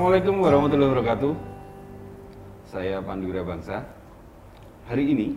Assalamualaikum 0.00 0.40
warahmatullahi 0.40 0.90
wabarakatuh. 0.96 1.32
Saya 2.72 3.04
Pandu 3.04 3.36
Bangsa. 3.36 3.84
Hari 4.88 5.12
ini 5.12 5.36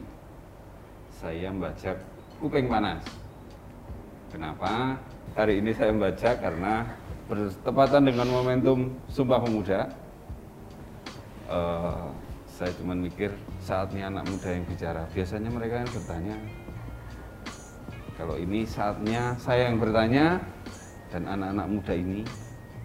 saya 1.11 1.51
membaca 1.51 1.91
Kuping 2.39 2.71
Panas. 2.71 3.03
Kenapa? 4.31 4.95
Hari 5.35 5.59
ini 5.59 5.75
saya 5.75 5.91
membaca 5.91 6.31
karena 6.39 6.87
bertepatan 7.27 8.07
dengan 8.07 8.27
momentum 8.31 8.87
Sumpah 9.11 9.43
Pemuda. 9.43 9.91
Eh, 11.51 12.07
saya 12.47 12.71
cuma 12.79 12.95
mikir 12.95 13.35
saatnya 13.59 14.07
anak 14.07 14.31
muda 14.31 14.47
yang 14.47 14.63
bicara. 14.63 15.03
Biasanya 15.11 15.51
mereka 15.51 15.83
yang 15.83 15.91
bertanya. 15.91 16.35
Kalau 18.15 18.39
ini 18.39 18.63
saatnya 18.63 19.35
saya 19.43 19.67
yang 19.67 19.75
bertanya 19.75 20.39
dan 21.11 21.27
anak-anak 21.27 21.67
muda 21.67 21.93
ini 21.99 22.23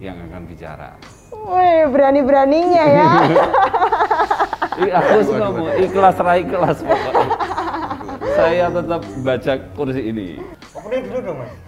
yang 0.03 0.19
akan 0.27 0.43
bicara. 0.43 1.18
Wih, 1.47 1.81
berani-beraninya 1.89 2.83
ya. 2.83 3.09
Ih, 4.79 4.91
aku 4.95 5.15
sih 5.21 5.33
nggak 5.35 5.51
mau 5.51 5.67
ikhlas 5.75 6.17
rai 6.17 6.43
kelas 6.43 6.77
pokoknya. 6.79 7.27
Saya 8.31 8.65
tetap 8.71 9.01
baca 9.19 9.53
kursi 9.75 10.01
ini. 10.01 10.27
Opening 10.71 11.01
dulu 11.07 11.19
dong, 11.21 11.37
Mas. 11.39 11.51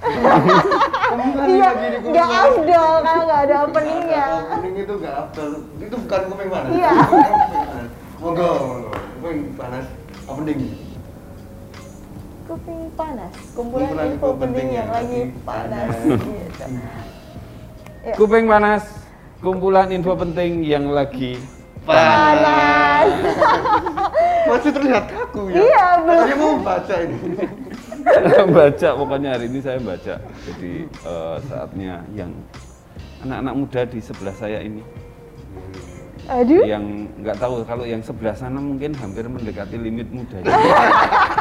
Iya, 1.43 1.69
nggak 1.99 2.29
afdol 2.31 2.93
kalau 3.03 3.23
nggak 3.27 3.41
ada 3.43 3.55
openingnya. 3.67 4.25
Opening 4.47 4.75
itu 4.79 4.93
nggak 4.95 5.15
afdol. 5.19 5.51
Itu 5.75 5.95
bukan 5.99 6.21
kuping 6.31 6.47
panas. 6.47 6.71
Iya. 6.71 6.91
Kuping 7.03 7.35
panas. 7.51 7.89
Monggo, 8.21 8.49
monggo. 8.63 8.91
Kuping 9.19 9.39
panas. 9.59 9.85
Opening. 10.31 10.59
Kuping 12.41 12.81
panas, 12.95 13.33
kumpulan, 13.55 13.87
Kumpulan 13.87 14.07
info 14.11 14.29
penting 14.35 14.67
yang 14.71 14.87
lagi 14.87 15.19
panas. 15.43 15.87
panas. 15.87 15.95
Gitu. 16.03 16.27
Ya. 18.01 18.13
Kuping 18.15 18.45
panas, 18.47 18.83
kumpulan 19.41 19.89
info 19.89 20.13
penting 20.13 20.61
yang 20.61 20.93
lagi 20.93 21.41
Panas. 21.81 23.09
Masih 24.45 24.69
terlihat 24.69 25.09
kaku 25.09 25.49
ya. 25.49 25.65
Iya, 25.65 25.85
belum. 26.05 26.13
Katanya 26.13 26.35
mau 26.37 26.55
baca 26.61 26.95
ini. 27.01 27.17
baca 28.53 28.89
pokoknya 28.97 29.29
hari 29.33 29.45
ini 29.49 29.59
saya 29.65 29.79
baca. 29.81 30.15
Jadi 30.45 30.71
eh, 30.85 31.35
saatnya 31.49 32.05
yang 32.13 32.29
anak-anak 33.25 33.53
muda 33.57 33.81
di 33.85 33.99
sebelah 34.01 34.33
saya 34.33 34.61
ini 34.65 34.81
Aduh. 36.29 36.61
yang 36.65 37.09
nggak 37.21 37.37
tahu 37.37 37.65
kalau 37.65 37.85
yang 37.85 38.01
sebelah 38.01 38.33
sana 38.33 38.61
mungkin 38.61 38.93
hampir 38.97 39.25
mendekati 39.25 39.77
limit 39.77 40.09
muda. 40.13 40.37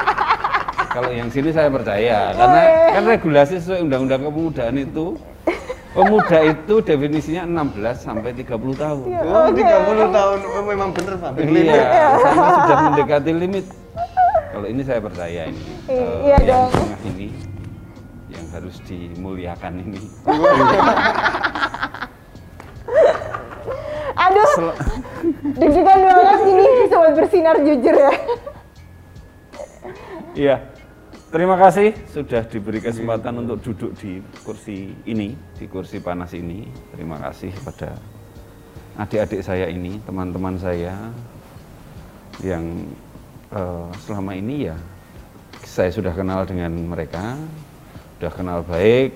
kalau 0.96 1.12
yang 1.12 1.28
sini 1.28 1.52
saya 1.52 1.68
percaya 1.68 2.32
karena 2.32 2.62
kan 2.96 3.04
regulasi 3.06 3.60
sesuai 3.60 3.84
undang-undang 3.86 4.24
kepemudaan 4.24 4.76
itu 4.80 5.20
pemuda 5.90 6.38
itu 6.46 6.74
definisinya 6.80 7.42
16 7.44 7.98
sampai 7.98 8.30
30 8.32 8.46
tahun. 8.74 9.04
Iya. 9.06 9.20
Oh, 9.24 9.46
Oke. 9.46 9.62
30 9.62 10.10
tahun. 10.10 10.38
Oh, 10.46 10.62
memang 10.62 10.90
bener, 10.90 11.14
Pak. 11.16 11.30
Iya, 11.36 12.06
sama 12.22 12.48
sudah 12.56 12.76
mendekati 12.88 13.32
limit. 13.32 13.66
Kalau 14.50 14.66
ini 14.66 14.82
saya 14.82 14.98
percaya 14.98 15.46
ini. 15.46 15.62
eh, 15.86 15.98
Iya 16.26 16.36
yang 16.36 16.46
dong. 16.46 16.70
tengah 16.70 17.00
ini 17.06 17.28
yang 18.28 18.46
harus 18.50 18.76
dimuliakan 18.84 19.72
ini. 19.80 20.00
Aduh, 24.20 24.48
Sel- 24.52 24.76
deg-degan 25.56 26.00
banget 26.02 26.40
ini 26.44 26.66
sobat 26.86 27.12
bersinar 27.14 27.56
jujur 27.58 27.94
ya. 27.94 28.12
Iya. 30.30 30.56
Terima 31.30 31.54
kasih 31.54 31.94
sudah 32.10 32.42
diberi 32.42 32.82
kesempatan 32.82 33.46
untuk 33.46 33.62
duduk 33.62 33.94
di 34.02 34.18
kursi 34.42 34.90
ini, 35.06 35.30
di 35.54 35.70
kursi 35.70 36.02
panas 36.02 36.34
ini. 36.34 36.66
Terima 36.90 37.22
kasih 37.22 37.54
pada 37.62 37.94
adik-adik 38.98 39.38
saya 39.38 39.70
ini, 39.70 40.02
teman-teman 40.02 40.58
saya 40.58 40.90
yang 42.42 42.82
eh, 43.54 43.88
selama 44.02 44.34
ini 44.34 44.74
ya 44.74 44.76
saya 45.62 45.94
sudah 45.94 46.10
kenal 46.10 46.42
dengan 46.50 46.74
mereka, 46.74 47.38
sudah 48.18 48.32
kenal 48.34 48.58
baik, 48.66 49.14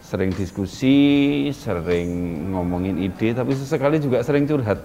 sering 0.00 0.32
diskusi, 0.32 1.52
sering 1.52 2.08
ngomongin 2.56 3.04
ide, 3.04 3.36
tapi 3.36 3.52
sesekali 3.52 4.00
juga 4.00 4.24
sering 4.24 4.48
curhat. 4.48 4.80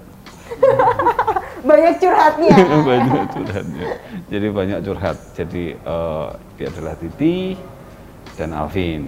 Banyak 1.63 1.93
curhatnya. 1.97 2.55
banyak 2.91 3.23
curhatnya. 3.31 3.85
Jadi 4.27 4.47
banyak 4.49 4.79
curhat. 4.83 5.17
Jadi 5.33 5.63
eh, 5.73 6.27
dia 6.53 6.67
adalah 6.67 6.93
Titi 6.95 7.55
dan 8.35 8.51
Alvin. 8.51 9.07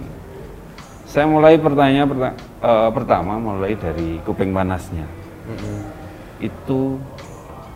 Saya 1.06 1.28
mulai 1.28 1.56
pertanyaan 1.56 2.08
perta- 2.08 2.38
eh, 2.62 2.90
pertama 2.92 3.34
mulai 3.38 3.76
dari 3.76 4.20
kuping 4.24 4.52
panasnya. 4.52 5.04
Itu 6.38 7.00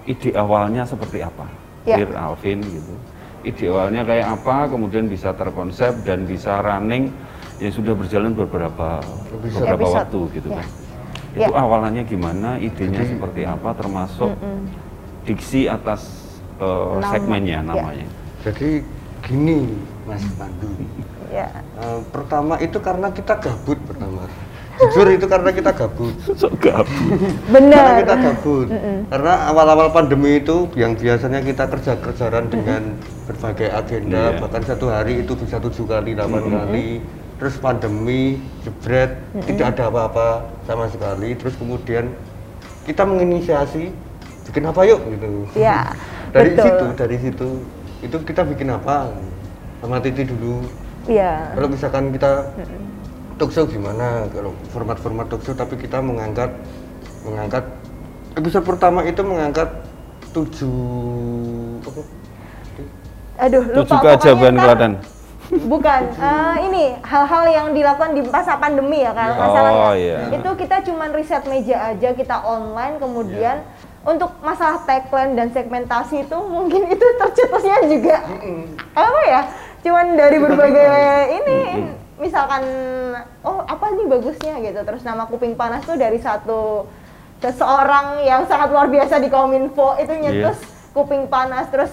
ide 0.04 0.32
awalnya 0.34 0.84
seperti 0.84 1.22
apa? 1.22 1.46
Ya. 1.84 1.96
Dear 1.98 2.12
Alvin 2.18 2.60
gitu. 2.62 2.94
Ide 3.42 3.66
awalnya 3.68 4.04
kayak 4.04 4.28
apa? 4.36 4.68
Kemudian 4.68 5.08
bisa 5.08 5.32
terkonsep 5.32 6.04
dan 6.04 6.24
bisa 6.24 6.60
running 6.60 7.12
yang 7.60 7.72
sudah 7.72 7.92
berjalan 7.92 8.32
beberapa 8.32 9.00
beberapa 9.30 9.76
Episode. 9.76 9.96
waktu 10.08 10.20
gitu 10.34 10.50
Ya. 10.50 10.58
kan. 10.60 10.68
Ya. 11.36 11.46
Itu 11.46 11.54
awalnya 11.54 12.02
gimana? 12.02 12.58
Idenya 12.58 13.06
seperti 13.06 13.46
apa? 13.46 13.70
Termasuk 13.78 14.34
diksi 15.24 15.70
atas 15.70 16.02
eh, 16.58 16.66
Nama. 16.66 17.10
segmennya 17.14 17.60
Ya. 17.62 17.66
namanya. 17.66 18.08
Jadi 18.42 18.82
gini, 19.22 19.60
Mas 20.08 20.26
Pandu. 20.36 20.70
Ya. 21.30 21.46
Eh, 21.78 22.02
pertama 22.10 22.58
itu 22.58 22.82
karena 22.82 23.14
kita 23.14 23.38
gabut 23.38 23.78
pertama. 23.86 24.26
Jujur 24.82 25.14
itu 25.14 25.30
karena 25.30 25.54
kita 25.54 25.70
gabut. 25.70 26.16
Sok 26.42 26.58
gabut. 26.58 27.22
Karena 27.46 28.02
kita 28.02 28.16
gabut. 28.18 28.68
Karena 29.14 29.34
awal-awal 29.54 29.94
pandemi 29.94 30.42
itu 30.42 30.66
yang 30.74 30.98
biasanya 30.98 31.46
kita 31.46 31.70
kerja-kerjaan 31.70 32.50
dengan 32.50 32.98
berbagai 33.30 33.70
agenda, 33.70 34.34
Iya. 34.34 34.40
bahkan 34.42 34.64
satu 34.66 34.90
hari 34.90 35.22
itu 35.22 35.38
bisa 35.38 35.62
tujuh 35.62 35.86
kali, 35.86 36.18
delapan 36.18 36.50
kali. 36.50 36.98
Terus 37.38 37.56
pandemi, 37.62 38.42
jebret, 38.66 39.22
tidak 39.46 39.78
ada 39.78 39.84
apa-apa 39.94 40.28
sama 40.70 40.86
sekali. 40.86 41.34
Terus 41.34 41.58
kemudian 41.58 42.14
kita 42.86 43.02
menginisiasi 43.02 43.90
bikin 44.46 44.70
apa 44.70 44.86
yuk 44.86 45.02
gitu. 45.10 45.30
Ya. 45.58 45.90
Dari 46.36 46.54
betul. 46.54 46.66
situ, 46.70 46.86
dari 46.94 47.18
situ 47.18 47.50
itu 48.06 48.18
kita 48.22 48.46
bikin 48.46 48.70
apa? 48.70 49.10
Sama 49.82 49.98
Titi 49.98 50.30
dulu. 50.30 50.62
Iya. 51.10 51.58
Kalau 51.58 51.68
misalkan 51.74 52.14
kita 52.14 52.54
talk 53.42 53.50
show 53.50 53.66
gimana? 53.66 54.30
Kalau 54.30 54.54
format-format 54.70 55.26
talk 55.26 55.42
show 55.42 55.58
tapi 55.58 55.74
kita 55.82 55.98
mengangkat 55.98 56.54
mengangkat 57.26 57.66
episode 58.38 58.62
pertama 58.62 59.02
itu 59.10 59.26
mengangkat 59.26 59.74
tujuh 60.30 61.82
apa? 61.82 62.02
Aduh, 63.40 63.64
lupa 63.74 63.82
Tujuh 63.82 63.98
keajaiban 64.06 64.56
Klaten. 64.60 64.94
Bukan, 65.50 66.02
eh, 66.14 66.56
ini 66.70 66.84
hal-hal 67.02 67.44
yang 67.50 67.68
dilakukan 67.74 68.14
di 68.14 68.22
masa 68.22 68.54
pandemi 68.56 69.02
ya 69.02 69.18
kan 69.18 69.34
Oh, 69.34 69.42
masalahnya. 69.50 69.90
iya. 69.98 70.18
Itu 70.38 70.50
kita 70.54 70.86
cuman 70.86 71.10
riset 71.10 71.42
meja 71.50 71.90
aja, 71.90 72.10
kita 72.14 72.38
online 72.46 73.02
kemudian 73.02 73.66
untuk 74.06 74.30
masalah 74.40 74.86
tagline 74.86 75.34
dan 75.34 75.50
segmentasi 75.50 76.24
itu 76.24 76.38
mungkin 76.46 76.86
itu 76.94 77.06
tercetusnya 77.18 77.82
juga 77.90 78.22
apa 78.94 79.22
ya? 79.26 79.42
Cuman 79.82 80.14
dari 80.14 80.38
berbagai 80.38 80.90
ini 81.34 81.58
misalkan 82.22 82.62
oh 83.42 83.66
apa 83.66 83.86
nih 83.90 84.06
bagusnya 84.06 84.54
gitu. 84.62 84.80
Terus 84.86 85.02
nama 85.02 85.26
kuping 85.26 85.58
panas 85.58 85.82
tuh 85.82 85.98
dari 85.98 86.22
satu 86.22 86.86
seseorang 87.40 88.22
yang 88.22 88.46
sangat 88.46 88.70
luar 88.70 88.86
biasa 88.86 89.18
di 89.18 89.32
Kominfo 89.32 89.98
itu 89.98 90.14
nyetus 90.14 90.60
kuping 90.92 91.26
panas 91.26 91.72
terus 91.72 91.90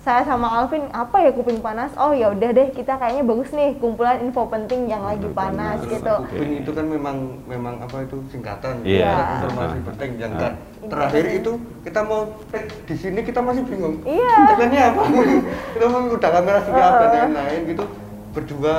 saya 0.00 0.24
sama 0.24 0.48
Alvin 0.48 0.88
apa 0.96 1.20
ya 1.20 1.28
kuping 1.28 1.60
panas? 1.60 1.92
Oh 2.00 2.16
ya 2.16 2.32
udah 2.32 2.56
deh 2.56 2.72
kita 2.72 2.96
kayaknya 2.96 3.20
bagus 3.20 3.52
nih 3.52 3.76
kumpulan 3.76 4.16
info 4.24 4.48
penting 4.48 4.88
yang 4.88 5.04
lagi 5.04 5.28
panas 5.30 5.76
gitu. 5.84 6.14
Kuping 6.24 6.64
itu 6.64 6.70
kan 6.72 6.86
memang 6.88 7.16
memang 7.44 7.84
apa 7.84 8.08
itu 8.08 8.16
singkatan. 8.32 8.80
Iya. 8.80 9.44
informasi 9.44 9.76
Ah. 9.76 9.84
penting 9.92 10.10
yang 10.16 10.32
Ah. 10.32 10.40
kan. 10.40 10.52
Terakhir 10.88 11.24
itu 11.36 11.52
kita 11.84 12.00
mau 12.00 12.32
tag 12.48 12.64
di 12.88 12.94
sini 12.96 13.20
kita 13.20 13.44
masih 13.44 13.60
bingung. 13.68 14.00
Iya. 14.08 14.56
tagline-nya 14.56 14.82
apa? 14.96 15.02
Kita 15.76 15.84
mau 15.86 16.00
udah 16.08 16.30
kamera 16.32 16.58
siap 16.64 16.92
dan 16.96 17.10
lain-lain 17.12 17.60
gitu. 17.68 17.84
Berdua 18.32 18.76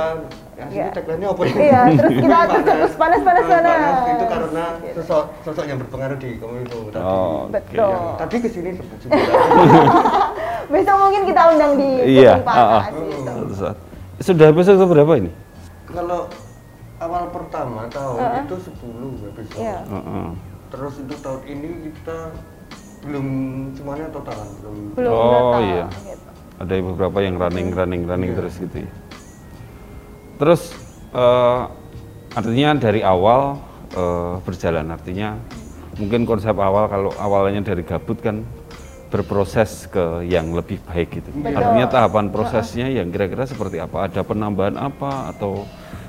yang 0.52 0.68
sini 0.68 0.78
Iya. 0.78 0.88
tagline-nya 0.92 1.28
apa 1.28 1.42
ya 1.42 1.54
Iya, 1.56 1.80
terus 1.96 2.12
kita 2.14 2.36
terus 2.62 2.92
panas, 2.94 3.20
panas, 3.20 3.44
panas. 3.46 3.94
itu 4.06 4.24
karena 4.26 4.64
sosok 4.94 5.24
sosok 5.42 5.64
yang 5.64 5.78
berpengaruh 5.80 6.18
di 6.18 6.30
kominfo 6.36 6.78
tadi 6.88 7.02
Oh. 7.02 7.48
Betul. 7.48 7.88
Yang 7.88 8.04
tadi 8.18 8.36
sebut 8.76 8.98
juga 9.00 9.16
besok 10.72 10.96
mungkin 10.98 11.22
kita 11.24 11.42
undang 11.48 11.72
di 11.74 11.90
Iya, 12.14 12.32
panas 12.38 12.56
ah, 12.58 12.68
ah. 12.70 12.84
gitu 12.88 13.20
Suatu 13.24 13.54
saat. 13.54 13.76
Sudah 14.18 14.46
episode 14.48 14.84
berapa 14.86 15.12
ini? 15.16 15.32
kalau 15.84 16.24
awal 16.96 17.28
pertama 17.28 17.84
tahun 17.88 18.16
itu 18.42 18.56
10 18.70 19.28
episode 19.28 19.58
Iya. 19.58 19.78
Heeh. 19.84 20.26
terus 20.68 20.94
untuk 20.96 21.18
tahun 21.18 21.40
ini 21.44 21.68
kita 21.92 22.18
belum 23.02 23.26
semuanya 23.74 24.06
totalan 24.08 24.48
belum 24.58 24.76
belum 24.94 25.12
Oh, 25.12 25.58
iya. 25.58 25.84
gitu. 26.06 26.28
Ada 26.54 26.72
beberapa 26.78 27.18
yang 27.18 27.34
running, 27.36 27.68
running, 27.72 28.02
running 28.06 28.32
terus 28.32 28.54
gitu 28.56 28.86
ya. 28.86 28.90
Terus 30.42 30.74
eh, 31.14 31.62
artinya 32.34 32.74
dari 32.74 33.06
awal 33.06 33.62
eh, 33.94 34.34
berjalan. 34.42 34.90
Artinya 34.90 35.38
mungkin 36.02 36.26
konsep 36.26 36.58
awal 36.58 36.90
kalau 36.90 37.14
awalnya 37.14 37.62
dari 37.62 37.86
gabut 37.86 38.18
kan 38.18 38.42
berproses 39.12 39.86
ke 39.86 40.26
yang 40.26 40.50
lebih 40.50 40.82
baik 40.88 41.22
gitu. 41.22 41.30
Betul. 41.30 41.54
Artinya 41.62 41.86
tahapan 41.86 42.26
prosesnya 42.32 42.90
yang 42.90 43.14
kira-kira 43.14 43.46
seperti 43.46 43.78
apa? 43.78 44.10
Ada 44.10 44.26
penambahan 44.26 44.74
apa 44.74 45.30
atau 45.30 45.62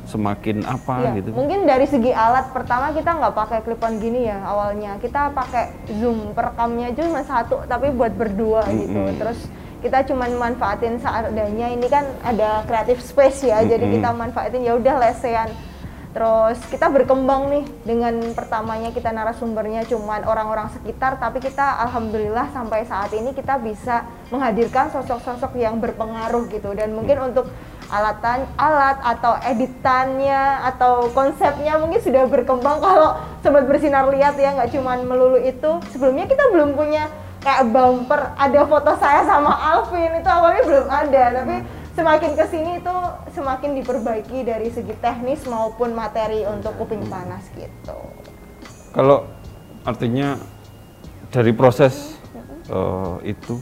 semakin 0.07 0.65
apa 0.65 1.13
Iya, 1.13 1.19
gitu? 1.19 1.29
Mungkin 1.35 1.67
dari 1.67 1.85
segi 1.87 2.11
alat 2.11 2.51
pertama 2.55 2.91
kita 2.91 3.11
nggak 3.13 3.35
pakai 3.37 3.59
clip-on 3.61 4.01
gini 4.01 4.31
ya 4.31 4.39
awalnya. 4.49 4.97
Kita 4.97 5.29
pakai 5.29 5.93
zoom 5.99 6.33
perekamnya 6.33 6.89
cuma 6.95 7.21
satu 7.21 7.61
tapi 7.69 7.93
buat 7.93 8.17
berdua 8.17 8.65
gitu. 8.71 8.97
Mm-mm. 8.97 9.19
Terus 9.19 9.39
kita 9.83 10.07
cuma 10.07 10.31
manfaatin 10.31 10.97
seadanya. 11.03 11.67
Ini 11.75 11.87
kan 11.91 12.07
ada 12.23 12.63
creative 12.63 13.03
space 13.03 13.43
ya, 13.43 13.59
jadi 13.67 13.83
Mm-mm. 13.83 13.99
kita 13.99 14.09
manfaatin 14.15 14.63
ya 14.63 14.79
udah 14.79 14.95
lesehan. 15.03 15.51
Terus 16.13 16.61
kita 16.69 16.93
berkembang 16.93 17.49
nih 17.49 17.65
dengan 17.81 18.13
pertamanya 18.37 18.93
kita 18.93 19.09
narasumbernya 19.09 19.81
cuman 19.89 20.21
orang-orang 20.29 20.69
sekitar, 20.69 21.17
tapi 21.17 21.41
kita 21.41 21.81
alhamdulillah 21.89 22.53
sampai 22.53 22.85
saat 22.85 23.09
ini 23.17 23.33
kita 23.33 23.57
bisa 23.57 24.05
menghadirkan 24.29 24.93
sosok-sosok 24.93 25.57
yang 25.57 25.81
berpengaruh 25.81 26.45
gitu. 26.53 26.69
Dan 26.77 26.93
mungkin 26.93 27.17
untuk 27.33 27.49
alatan 27.89 28.45
alat 28.61 29.01
atau 29.01 29.41
editannya 29.41 30.61
atau 30.69 31.09
konsepnya 31.17 31.81
mungkin 31.81 31.97
sudah 31.97 32.29
berkembang 32.29 32.77
kalau 32.77 33.17
sobat 33.41 33.65
bersinar 33.65 34.05
lihat 34.13 34.37
ya 34.37 34.53
nggak 34.53 34.69
cuman 34.69 35.09
melulu 35.09 35.41
itu. 35.41 35.81
Sebelumnya 35.89 36.29
kita 36.29 36.53
belum 36.53 36.77
punya 36.77 37.09
kayak 37.43 37.69
bumper 37.69 38.31
ada 38.39 38.61
foto 38.63 38.91
saya 38.95 39.27
sama 39.27 39.51
Alvin 39.51 40.15
itu 40.15 40.29
awalnya 40.31 40.63
belum 40.63 40.87
ada, 40.87 41.23
tapi 41.43 41.55
semakin 41.93 42.31
ke 42.39 42.45
sini 42.49 42.71
itu 42.79 42.95
semakin 43.35 43.71
diperbaiki 43.83 44.47
dari 44.47 44.71
segi 44.71 44.95
teknis 44.97 45.45
maupun 45.45 45.93
materi 45.93 46.47
untuk 46.47 46.73
kuping 46.79 47.05
panas 47.11 47.45
gitu. 47.53 47.99
Kalau 48.95 49.27
artinya 49.83 50.39
dari 51.29 51.51
proses 51.51 52.15
eh, 52.71 53.15
itu 53.35 53.59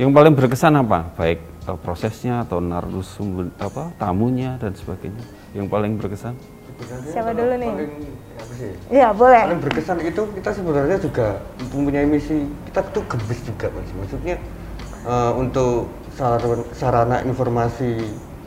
yang 0.00 0.16
paling 0.16 0.32
berkesan 0.32 0.80
apa? 0.80 1.12
Baik 1.14 1.44
eh, 1.68 1.78
prosesnya 1.84 2.48
atau 2.48 2.58
narasumber 2.64 3.52
apa 3.60 3.92
tamunya 4.00 4.56
dan 4.56 4.72
sebagainya. 4.72 5.22
Yang 5.52 5.66
paling 5.68 5.92
berkesan? 6.00 6.34
Siapa 6.80 7.30
dulu 7.30 7.54
nih? 7.56 7.70
paling- 7.70 7.94
apa 8.40 8.52
sih? 8.56 8.70
Ya 8.88 9.08
boleh. 9.12 9.42
paling 9.44 9.60
berkesan 9.60 9.98
itu 10.00 10.22
kita 10.32 10.50
sebenarnya 10.56 10.96
juga 10.96 11.26
mempunyai 11.70 12.08
misi 12.08 12.38
kita 12.64 12.80
tuh 12.90 13.04
gembes 13.04 13.40
juga 13.44 13.66
mas 13.70 13.90
maksudnya 13.94 14.36
eh, 15.04 15.32
untuk 15.36 15.86
sarana, 16.16 16.56
sarana 16.72 17.16
informasi 17.22 17.90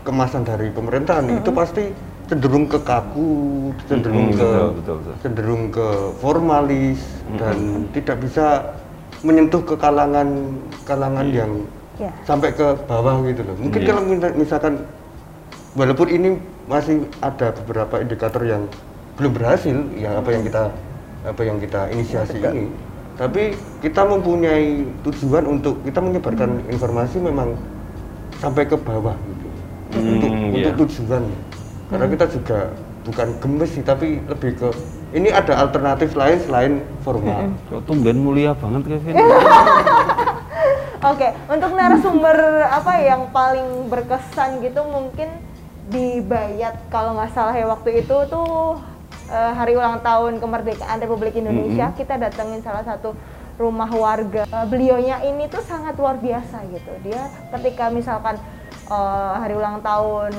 kemasan 0.01 0.44
dari 0.44 0.68
pemerintahan 0.69 1.30
itu 1.31 1.50
pasti 1.53 1.94
cenderung 2.25 2.65
ke 2.65 2.80
kaku 2.81 3.30
cenderung 3.85 4.33
Mm-mm, 4.33 4.39
ke 4.39 4.47
betul, 4.50 4.69
betul, 4.74 4.95
betul. 5.00 5.13
cenderung 5.21 5.63
ke 5.69 5.88
formalis 6.18 7.01
dan 7.38 7.57
tidak 7.94 8.18
bisa 8.19 8.45
menyentuh 9.21 9.62
ke 9.62 9.75
kalangan 9.77 10.27
kalangan 10.83 11.27
yang 11.30 11.51
Ya. 11.94 12.09
sampai 12.25 12.50
ke 12.50 12.74
bawah 12.89 13.21
gitu 13.21 13.45
loh 13.45 13.53
mungkin 13.53 13.85
Iya. 13.85 13.88
kalau 13.94 14.01
misalkan 14.33 14.74
walaupun 15.77 16.09
ini 16.09 16.41
masih 16.68 17.04
ada 17.19 17.51
beberapa 17.63 18.00
indikator 18.00 18.42
yang 18.48 18.63
belum 19.19 19.31
berhasil 19.36 19.77
ya 19.94 20.18
apa 20.18 20.30
yang 20.33 20.44
kita 20.48 20.63
apa 21.24 21.42
yang 21.44 21.57
kita 21.60 21.81
inisiasi 21.92 22.39
ini. 22.39 22.68
Tapi 23.13 23.54
kita 23.86 24.01
mempunyai 24.10 24.89
tujuan 25.06 25.45
untuk 25.45 25.77
kita 25.86 26.01
menyebarkan 26.01 26.65
informasi 26.74 27.21
memang 27.21 27.54
sampai 28.42 28.65
ke 28.65 28.74
bawah 28.74 29.13
gitu. 29.13 29.48
Hmm, 29.94 30.10
untuk 30.18 30.31
iya. 30.33 30.50
untuk 30.74 30.74
tujuan. 30.88 31.24
Karena 31.94 32.06
kita 32.10 32.25
juga 32.33 32.60
bukan 33.04 33.27
gemes 33.38 33.69
sih 33.75 33.83
tapi 33.86 34.18
lebih 34.25 34.57
ke 34.57 34.69
ini 35.13 35.30
ada 35.30 35.62
alternatif 35.62 36.18
lain 36.18 36.38
selain 36.42 36.74
formal. 37.06 37.54
Kok 37.69 37.86
tumben 37.86 38.18
mulia 38.18 38.57
banget 38.57 38.98
Kevin? 38.98 39.13
Oke, 41.13 41.27
untuk 41.51 41.71
narasumber 41.75 42.63
apa 42.66 42.94
yang 43.04 43.27
paling 43.30 43.92
berkesan 43.92 44.63
gitu 44.63 44.81
mungkin 44.88 45.30
di 45.89 46.24
Bayat 46.24 46.88
kalau 46.88 47.19
nggak 47.19 47.31
salah 47.35 47.56
ya 47.56 47.68
waktu 47.68 48.06
itu 48.06 48.15
tuh 48.31 48.80
eh, 49.27 49.51
hari 49.51 49.75
ulang 49.75 50.00
tahun 50.00 50.39
kemerdekaan 50.39 51.03
Republik 51.03 51.35
Indonesia 51.35 51.91
kita 51.91 52.15
datengin 52.15 52.63
salah 52.63 52.85
satu 52.88 53.12
rumah 53.59 53.89
warga. 53.91 54.47
Eh, 54.47 54.68
beliaunya 54.71 55.19
ini 55.27 55.51
tuh 55.51 55.62
sangat 55.65 56.00
luar 56.00 56.18
biasa 56.18 56.63
gitu. 56.71 56.91
Dia 57.03 57.27
ketika 57.51 57.91
misalkan 57.91 58.39
eh, 58.88 59.33
hari 59.35 59.59
ulang 59.59 59.83
tahun 59.83 60.31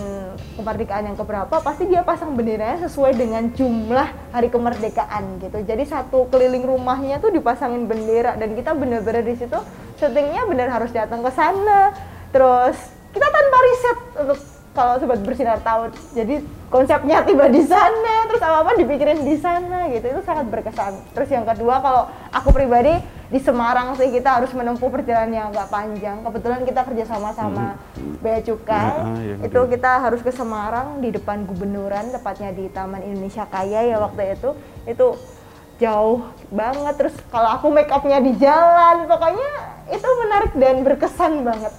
kemerdekaan 0.57 1.13
yang 1.13 1.17
keberapa 1.21 1.61
pasti 1.61 1.93
dia 1.93 2.01
pasang 2.01 2.33
benderanya 2.33 2.89
sesuai 2.89 3.13
dengan 3.13 3.53
jumlah 3.53 4.33
hari 4.33 4.49
kemerdekaan 4.49 5.45
gitu. 5.45 5.61
Jadi 5.61 5.85
satu 5.85 6.33
keliling 6.33 6.65
rumahnya 6.65 7.21
tuh 7.21 7.29
dipasangin 7.31 7.85
bendera 7.85 8.33
dan 8.41 8.57
kita 8.57 8.73
bener-bener 8.73 9.21
di 9.21 9.37
situ 9.37 9.59
syutingnya 10.01 10.49
bener 10.49 10.73
harus 10.73 10.89
datang 10.89 11.21
ke 11.21 11.31
sana. 11.37 11.93
Terus 12.33 12.75
kita 13.15 13.29
tanpa 13.31 13.59
riset 13.63 13.99
untuk 14.27 14.54
kalau 14.75 14.99
sobat 14.99 15.23
bersinar 15.23 15.63
tahu. 15.63 15.89
Jadi 16.13 16.43
konsepnya 16.69 17.23
tiba 17.23 17.47
di 17.47 17.63
sana, 17.63 18.27
terus 18.27 18.43
apa-apa 18.43 18.75
dipikirin 18.75 19.23
di 19.23 19.39
sana 19.39 19.87
gitu. 19.89 20.11
Itu 20.11 20.21
sangat 20.27 20.51
berkesan. 20.51 21.15
Terus 21.15 21.29
yang 21.31 21.47
kedua 21.47 21.79
kalau 21.79 22.11
aku 22.35 22.51
pribadi 22.51 22.99
di 23.31 23.41
Semarang 23.41 23.95
sih 23.97 24.11
kita 24.11 24.43
harus 24.43 24.51
menempuh 24.51 24.91
perjalanan 24.91 25.33
yang 25.33 25.47
agak 25.55 25.71
panjang. 25.71 26.21
Kebetulan 26.27 26.61
kita 26.67 26.81
kerja 26.83 27.05
sama-sama 27.07 27.79
Bea 28.21 28.43
Cukai. 28.43 28.95
Nah, 29.01 29.23
yang 29.23 29.41
itu 29.47 29.61
kita 29.71 29.91
harus 30.03 30.21
ke 30.21 30.35
Semarang 30.35 30.99
di 30.99 31.15
depan 31.15 31.47
gubernuran, 31.47 32.11
tepatnya 32.11 32.51
di 32.51 32.67
Taman 32.69 33.01
Indonesia 33.07 33.47
Kaya 33.47 33.87
ya 33.87 33.97
waktu 34.03 34.35
itu. 34.35 34.51
Itu 34.91 35.15
jauh 35.79 36.27
banget. 36.51 36.95
Terus 36.99 37.15
kalau 37.31 37.51
aku 37.55 37.71
make 37.71 37.91
upnya 37.91 38.19
di 38.19 38.35
jalan, 38.39 39.07
pokoknya 39.07 39.51
itu 39.91 40.09
menarik 40.27 40.53
dan 40.59 40.77
berkesan 40.83 41.33
banget. 41.45 41.73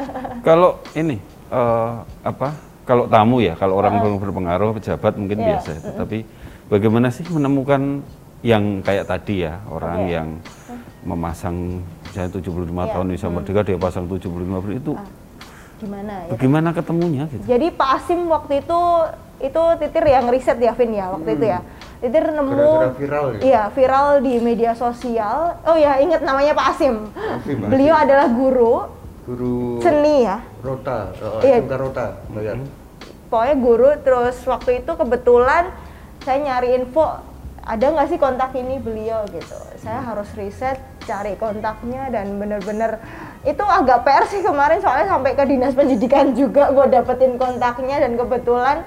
Kalau 0.46 0.78
ini 0.92 1.35
eh, 1.48 1.92
apa? 2.22 2.48
Kalau 2.86 3.10
tamu 3.10 3.42
ya, 3.42 3.58
kalau 3.58 3.74
orang 3.74 3.98
yang 3.98 4.22
berpengaruh, 4.22 4.78
pejabat 4.78 5.18
mungkin 5.18 5.42
Iya, 5.42 5.58
biasa. 5.58 5.70
itu. 5.74 5.90
Tapi 5.90 6.18
bagaimana 6.70 7.10
sih 7.10 7.26
menemukan 7.26 7.98
yang 8.46 8.78
kayak 8.78 9.10
tadi 9.10 9.42
ya, 9.42 9.58
orang 9.66 10.06
Oke. 10.06 10.14
yang 10.14 10.28
memasang 11.02 11.82
misalnya 12.06 12.30
75 12.30 12.46
Iya, 12.86 12.92
tahun 12.94 13.04
Indonesia 13.10 13.28
Merdeka 13.30 13.60
dia 13.62 13.78
pasang 13.78 14.04
75 14.06 14.26
tahun 14.58 14.74
itu 14.76 14.92
Gimana 15.76 16.12
ya? 16.24 16.30
bagaimana 16.32 16.68
ketemunya 16.72 17.22
gitu? 17.28 17.42
Jadi 17.44 17.66
Pak 17.68 17.90
Asim 18.00 18.20
waktu 18.26 18.64
itu 18.64 18.80
itu 19.36 19.62
Titir 19.76 20.04
yang 20.08 20.24
riset 20.32 20.56
ya 20.56 20.72
Vin 20.72 20.96
ya 20.96 21.12
waktu 21.12 21.36
itu 21.36 21.44
ya. 21.46 21.60
Titir 22.00 22.24
nemu 22.32 22.96
viral 22.96 23.26
ya? 23.36 23.40
Iya, 23.44 23.62
viral 23.70 24.06
di 24.24 24.40
media 24.40 24.72
sosial. 24.72 25.60
Oh 25.68 25.76
ya, 25.76 26.00
ingat 26.00 26.24
namanya 26.24 26.56
Pak 26.56 26.66
Asim. 26.72 27.12
Asim, 27.12 27.60
Beliau 27.68 27.92
adalah 27.92 28.24
guru 28.32 28.88
guru 29.26 29.82
seni 29.82 30.22
ya. 30.22 30.38
Rota, 30.62 31.10
oh, 31.18 31.42
Iya. 31.42 31.58
SMK 31.58 31.74
Rota, 31.74 32.06
Bayat. 32.30 32.62
Pokoknya 33.26 33.56
guru 33.58 33.90
terus 34.06 34.38
waktu 34.46 34.86
itu 34.86 34.92
kebetulan 34.94 35.74
saya 36.22 36.38
nyari 36.46 36.78
info 36.78 37.04
ada 37.66 37.84
nggak 37.90 38.06
sih 38.14 38.18
kontak 38.22 38.54
ini 38.54 38.78
beliau 38.78 39.26
gitu. 39.34 39.58
Saya 39.82 39.98
harus 39.98 40.30
riset, 40.38 40.78
cari 41.02 41.34
kontaknya 41.34 42.06
dan 42.14 42.38
bener-bener 42.38 43.02
itu 43.42 43.62
agak 43.62 44.06
PR 44.06 44.24
sih 44.30 44.42
kemarin 44.42 44.78
soalnya 44.78 45.10
sampai 45.10 45.34
ke 45.34 45.42
dinas 45.46 45.74
pendidikan 45.74 46.34
juga 46.34 46.70
gue 46.70 46.86
dapetin 46.90 47.34
kontaknya 47.38 48.02
dan 48.02 48.18
kebetulan 48.18 48.82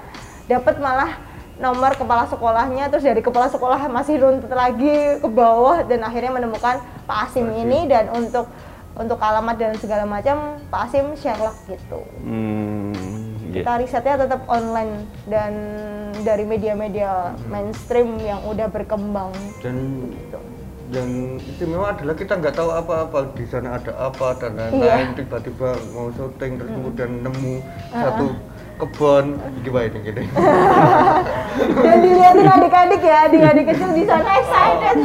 dapet 0.51 0.79
malah 0.83 1.15
nomor 1.59 1.91
kepala 1.95 2.23
sekolahnya 2.27 2.87
terus 2.87 3.03
dari 3.03 3.19
kepala 3.19 3.51
sekolah 3.51 3.91
masih 3.91 4.19
runtut 4.19 4.51
lagi 4.51 5.19
ke 5.19 5.27
bawah 5.27 5.83
dan 5.83 6.03
akhirnya 6.03 6.31
menemukan 6.31 6.79
Pak 7.03 7.17
Asim 7.27 7.51
ini 7.51 7.87
dan 7.87 8.07
untuk 8.15 8.47
untuk 8.99 9.15
alamat 9.17 9.55
dan 9.55 9.71
segala 9.73 10.03
macam 10.03 10.37
Pak 10.67 10.81
Asim 10.85 11.15
Sherlock 11.15 11.55
gitu 11.65 12.03
Hmm, 12.19 12.91
iya. 13.45 13.63
kita 13.63 13.71
risetnya 13.79 14.15
tetap 14.19 14.43
online 14.45 14.93
dan 15.25 15.51
dari 16.19 16.43
media-media 16.43 17.09
mainstream 17.47 18.19
yang 18.19 18.43
udah 18.43 18.67
berkembang 18.67 19.31
Dan 19.57 19.77
gitu. 20.11 20.39
yang 20.89 21.07
istimewa 21.39 21.89
adalah 21.89 22.11
kita 22.13 22.35
nggak 22.35 22.51
tahu 22.51 22.69
apa-apa 22.69 23.31
di 23.31 23.45
sana 23.45 23.77
ada 23.77 23.95
apa 23.95 24.35
dan 24.35 24.51
Iya. 24.51 24.67
lain-lain 24.67 25.09
tiba-tiba 25.15 25.69
mau 25.89 26.11
syuting 26.11 26.51
terus 26.55 26.69
kemudian 26.69 27.11
nemu 27.21 27.55
satu 27.89 28.25
kebun 28.77 29.25
gimana 29.59 29.85
ini 29.87 29.99
gini 30.01 30.23
Dan 31.79 31.97
dilihatin 32.01 32.47
adik-adik 32.47 33.01
ya, 33.01 33.17
adik-adik 33.25 33.65
kecil 33.67 33.89
di 33.91 34.03
sana 34.03 34.29
excited. 34.33 34.97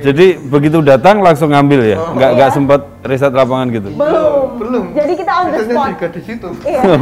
Jadi 0.00 0.26
begitu 0.42 0.78
datang 0.80 1.20
langsung 1.20 1.50
ngambil 1.50 1.80
ya, 1.84 1.98
Oh. 1.98 2.14
nggak 2.14 2.30
nggak 2.34 2.50
sempat 2.50 2.80
riset 3.02 3.30
lapangan 3.30 3.68
gitu. 3.70 3.88
Belum. 3.90 4.46
belum 4.56 4.84
Jadi 4.92 5.12
kita 5.14 5.32
on 5.36 5.46
the 5.50 5.60
spot. 5.62 5.88
juga 5.92 6.06
di 6.08 6.20
situ 6.22 6.48
Iya. 6.62 6.82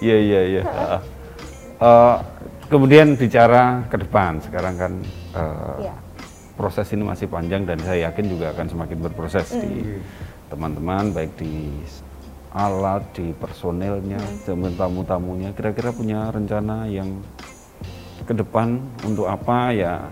Iya 0.00 0.16
iya 0.20 0.40
iya. 0.44 0.62
Ah. 0.64 1.00
Eh, 1.76 2.16
kemudian 2.66 3.14
bicara 3.14 3.82
ke 3.88 3.96
depan, 3.96 4.36
sekarang 4.38 4.74
kan 4.74 4.92
eh, 5.32 5.76
Iya. 5.82 5.94
proses 6.54 6.86
ini 6.90 7.02
masih 7.02 7.26
panjang 7.26 7.64
dan 7.64 7.80
saya 7.80 8.08
yakin 8.08 8.26
juga 8.28 8.52
akan 8.52 8.66
semakin 8.68 8.98
berproses 9.00 9.48
Mm. 9.50 9.60
di 9.60 9.72
teman-teman 10.46 11.10
baik 11.10 11.32
di 11.34 11.72
alat, 12.52 13.02
di 13.12 13.34
personelnya, 13.34 14.20
Mm. 14.20 14.38
teman 14.44 14.72
tamu-tamunya. 14.74 15.50
Kira-kira 15.50 15.90
punya 15.90 16.30
rencana 16.30 16.86
yang 16.86 17.10
ke 18.22 18.32
depan 18.32 18.76
untuk 19.02 19.26
apa 19.26 19.68
ya 19.70 20.06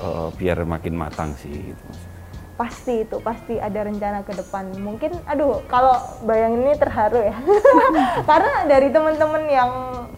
eh, 0.00 0.28
biar 0.36 0.64
makin 0.64 0.94
matang 0.96 1.32
sih 1.38 1.72
gitu 1.72 1.86
pasti 2.56 3.04
itu 3.04 3.20
pasti 3.20 3.60
ada 3.60 3.84
rencana 3.84 4.24
ke 4.24 4.32
depan. 4.32 4.72
Mungkin 4.80 5.12
aduh 5.28 5.60
kalau 5.68 6.00
bayangin 6.24 6.64
ini 6.64 6.74
terharu 6.80 7.20
ya. 7.20 7.36
Karena 8.28 8.64
dari 8.64 8.88
teman-teman 8.88 9.44
yang 9.44 9.70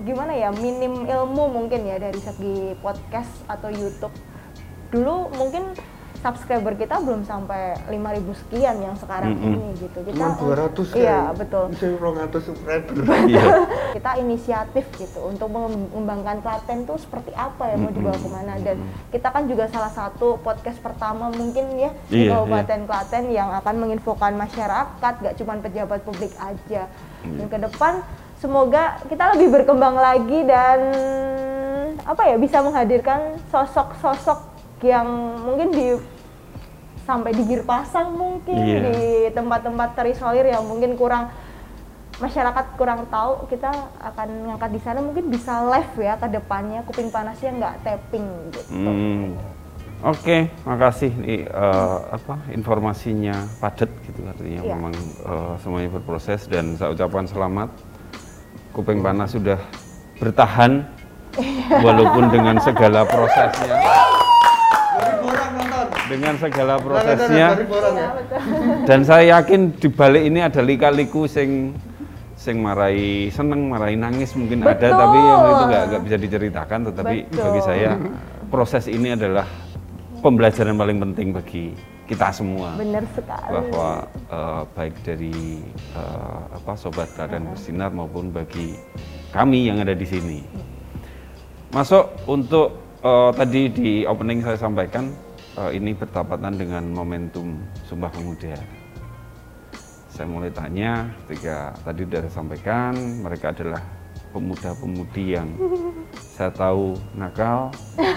gimana 0.06 0.32
ya 0.32 0.54
minim 0.54 1.04
ilmu 1.04 1.50
mungkin 1.50 1.82
ya 1.82 1.98
dari 1.98 2.16
segi 2.22 2.78
podcast 2.78 3.42
atau 3.50 3.68
YouTube. 3.74 4.14
Dulu 4.94 5.34
mungkin 5.34 5.74
subscriber 6.18 6.74
kita 6.74 6.98
belum 6.98 7.22
sampai 7.22 7.78
5000 7.86 8.40
sekian 8.42 8.76
yang 8.82 8.94
sekarang 8.98 9.38
Mm-mm. 9.38 9.54
ini 9.54 9.68
gitu. 9.78 9.98
Kita 10.02 10.34
Cuma 10.34 10.34
200 10.34 10.74
kan. 10.74 10.96
iya 10.98 11.20
betul. 11.30 11.64
Bisa 11.70 11.86
200 11.94 12.42
subscriber. 12.42 12.94
Iya. 13.30 13.44
kita 13.96 14.10
inisiatif 14.18 14.84
gitu 14.98 15.20
untuk 15.24 15.48
mengembangkan 15.54 16.42
Klaten 16.42 16.84
tuh 16.84 16.98
seperti 16.98 17.30
apa 17.38 17.70
ya 17.70 17.76
mau 17.78 17.94
dibawa 17.94 18.18
ke 18.18 18.28
mana. 18.28 18.52
Dan 18.58 18.82
kita 19.14 19.28
kan 19.30 19.46
juga 19.46 19.70
salah 19.70 19.92
satu 19.94 20.42
podcast 20.42 20.82
pertama 20.82 21.30
mungkin 21.30 21.78
ya 21.78 21.90
di 22.10 22.26
Iya, 22.26 22.34
Kabupaten 22.34 22.80
Klaten 22.84 23.24
yang 23.30 23.48
akan 23.54 23.74
menginfokan 23.78 24.34
masyarakat 24.34 25.12
gak 25.22 25.34
cuma 25.38 25.56
pejabat 25.62 26.02
publik 26.02 26.34
aja. 26.36 26.90
Dan 27.22 27.46
ke 27.46 27.58
depan 27.62 28.02
semoga 28.38 28.98
kita 29.06 29.34
lebih 29.38 29.54
berkembang 29.54 29.94
lagi 29.94 30.42
dan 30.46 30.78
apa 32.02 32.22
ya 32.26 32.36
bisa 32.38 32.62
menghadirkan 32.62 33.36
sosok-sosok 33.50 34.57
yang 34.82 35.06
mungkin 35.42 35.68
di 35.70 35.86
sampai 37.02 37.32
di 37.32 37.42
Girpasang 37.42 38.12
mungkin 38.12 38.52
Iya. 38.54 38.78
di 38.84 38.98
tempat-tempat 39.32 39.96
terisolir 39.96 40.44
yang 40.44 40.60
mungkin 40.62 40.92
kurang 40.94 41.32
masyarakat 42.18 42.74
kurang 42.74 43.06
tahu 43.08 43.46
kita 43.46 43.70
akan 44.02 44.28
ngangkat 44.50 44.70
di 44.74 44.80
sana 44.82 44.98
mungkin 44.98 45.30
bisa 45.30 45.62
live 45.70 45.94
ya 45.96 46.18
ke 46.18 46.26
depannya 46.28 46.82
kuping 46.84 47.08
panasnya 47.08 47.54
nggak 47.54 47.74
tapping 47.80 48.26
gitu. 48.50 48.60
Hmm. 48.68 49.38
Oke, 49.98 50.46
makasih 50.62 51.10
nih 51.10 51.46
eh, 51.46 51.98
apa 52.12 52.38
informasinya 52.54 53.34
padat 53.58 53.90
gitu 54.06 54.20
artinya 54.26 54.60
Iya. 54.62 54.74
memang 54.76 54.94
eh, 55.26 55.54
semuanya 55.58 55.90
berproses 55.90 56.46
dan 56.46 56.74
saya 56.76 56.92
ucapkan 56.94 57.26
selamat. 57.26 57.70
Kuping 58.74 59.02
panas 59.02 59.34
sudah 59.34 59.58
bertahan 60.22 60.86
walaupun 61.82 62.30
dengan 62.30 62.58
segala 62.62 63.02
prosesnya. 63.06 63.74
Dengan 66.08 66.34
segala 66.40 66.74
Dari 66.80 66.84
prosesnya 66.88 67.46
borang 67.68 67.96
ya. 67.96 68.08
Ya, 68.08 68.10
dan 68.88 69.00
saya 69.04 69.24
yakin 69.38 69.76
di 69.76 69.88
balik 69.92 70.24
ini 70.24 70.40
ada 70.40 70.60
lika-liku 70.64 71.28
sing 71.28 71.76
sing 72.38 72.62
marai 72.62 73.28
seneng, 73.34 73.68
marai 73.68 73.98
nangis 73.98 74.32
mungkin 74.38 74.62
ada 74.62 74.78
Betul. 74.78 74.94
tapi 74.94 75.18
yang 75.18 75.42
itu 75.42 75.64
nggak 75.68 75.84
nggak 75.90 76.02
bisa 76.06 76.16
diceritakan 76.16 76.80
tetapi 76.90 77.16
Betul. 77.28 77.42
bagi 77.44 77.60
saya 77.66 77.90
proses 78.48 78.84
ini 78.88 79.12
adalah 79.12 79.46
pembelajaran 80.24 80.74
paling 80.78 80.98
penting 81.02 81.28
bagi 81.34 81.64
kita 82.08 82.32
semua 82.32 82.72
Bener 82.80 83.04
sekali. 83.12 83.52
bahwa 83.52 83.90
eh, 84.08 84.62
baik 84.72 84.94
dari 85.04 85.60
eh, 85.92 86.40
apa 86.56 86.72
sobat 86.78 87.12
Klaten 87.12 87.52
bersinar 87.52 87.92
maupun 87.92 88.32
bagi 88.32 88.72
kami 89.28 89.68
yang 89.68 89.84
ada 89.84 89.92
di 89.92 90.08
sini. 90.08 90.40
Masuk 91.68 92.08
untuk 92.24 92.96
eh, 93.04 93.30
tadi 93.36 93.62
di 93.68 93.90
opening 94.08 94.40
saya 94.40 94.56
sampaikan 94.56 95.12
eh, 95.58 95.70
ini 95.78 95.90
bertepatan 95.94 96.54
dengan 96.54 96.84
momentum 96.94 97.58
Sumpah 97.90 98.10
Pemuda. 98.14 98.54
Saya 100.06 100.26
mulai 100.26 100.50
tanya 100.50 101.06
ketika 101.26 101.74
tadi 101.86 102.02
sudah 102.02 102.20
saya 102.26 102.34
sampaikan 102.34 102.92
mereka 103.22 103.54
adalah 103.54 103.82
pemuda-pemudi 104.34 105.38
yang 105.38 105.48
saya 106.14 106.50
tahu 106.50 106.98
nakal. 107.14 107.70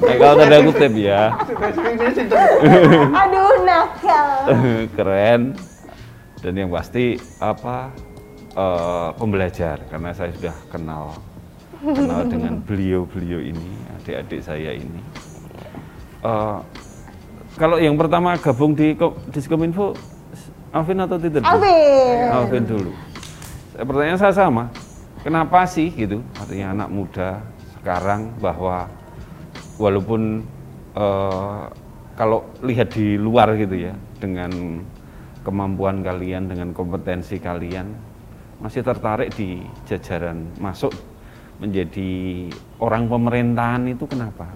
nakal 0.00 0.32
tanda 0.40 0.58
kutip 0.64 0.92
ya. 0.96 1.22
Aduh 3.20 3.54
nakal. 3.64 4.28
keren 4.96 5.52
dan 6.40 6.52
yang 6.56 6.72
pasti 6.72 7.20
apa 7.36 7.92
eh, 8.56 9.08
pembelajar 9.20 9.84
karena 9.92 10.16
saya 10.16 10.32
sudah 10.32 10.56
kenal 10.72 11.12
kenal 11.80 12.24
dengan 12.28 12.60
beliau-beliau 12.64 13.40
ini 13.40 13.68
adik-adik 14.00 14.40
saya 14.44 14.76
ini 14.76 15.00
Eh, 16.20 16.58
kalau 17.56 17.80
yang 17.80 17.96
pertama 17.96 18.36
gabung 18.36 18.76
di 18.76 18.92
Ko- 18.92 19.16
Diskominfo 19.32 19.96
Alvin 20.70 21.00
atau 21.00 21.16
Titin? 21.16 21.40
Alvin. 21.42 22.28
Alvin 22.28 22.64
dulu 22.64 22.92
pertanyaan 23.80 24.20
saya 24.20 24.34
sama 24.36 24.68
kenapa 25.24 25.64
sih 25.64 25.88
gitu 25.88 26.20
artinya 26.36 26.76
anak 26.76 26.88
muda 26.92 27.40
sekarang 27.80 28.28
bahwa 28.36 28.84
walaupun 29.80 30.44
eh, 30.92 31.62
kalau 32.14 32.44
lihat 32.60 32.92
di 32.92 33.16
luar 33.16 33.56
gitu 33.56 33.88
ya 33.88 33.96
dengan 34.20 34.84
kemampuan 35.40 36.04
kalian 36.04 36.52
dengan 36.52 36.76
kompetensi 36.76 37.40
kalian 37.40 37.88
masih 38.60 38.84
tertarik 38.84 39.32
di 39.32 39.64
jajaran 39.88 40.44
masuk 40.60 40.92
menjadi 41.60 42.48
orang 42.80 43.04
pemerintahan 43.06 43.84
itu 43.92 44.08
kenapa? 44.08 44.48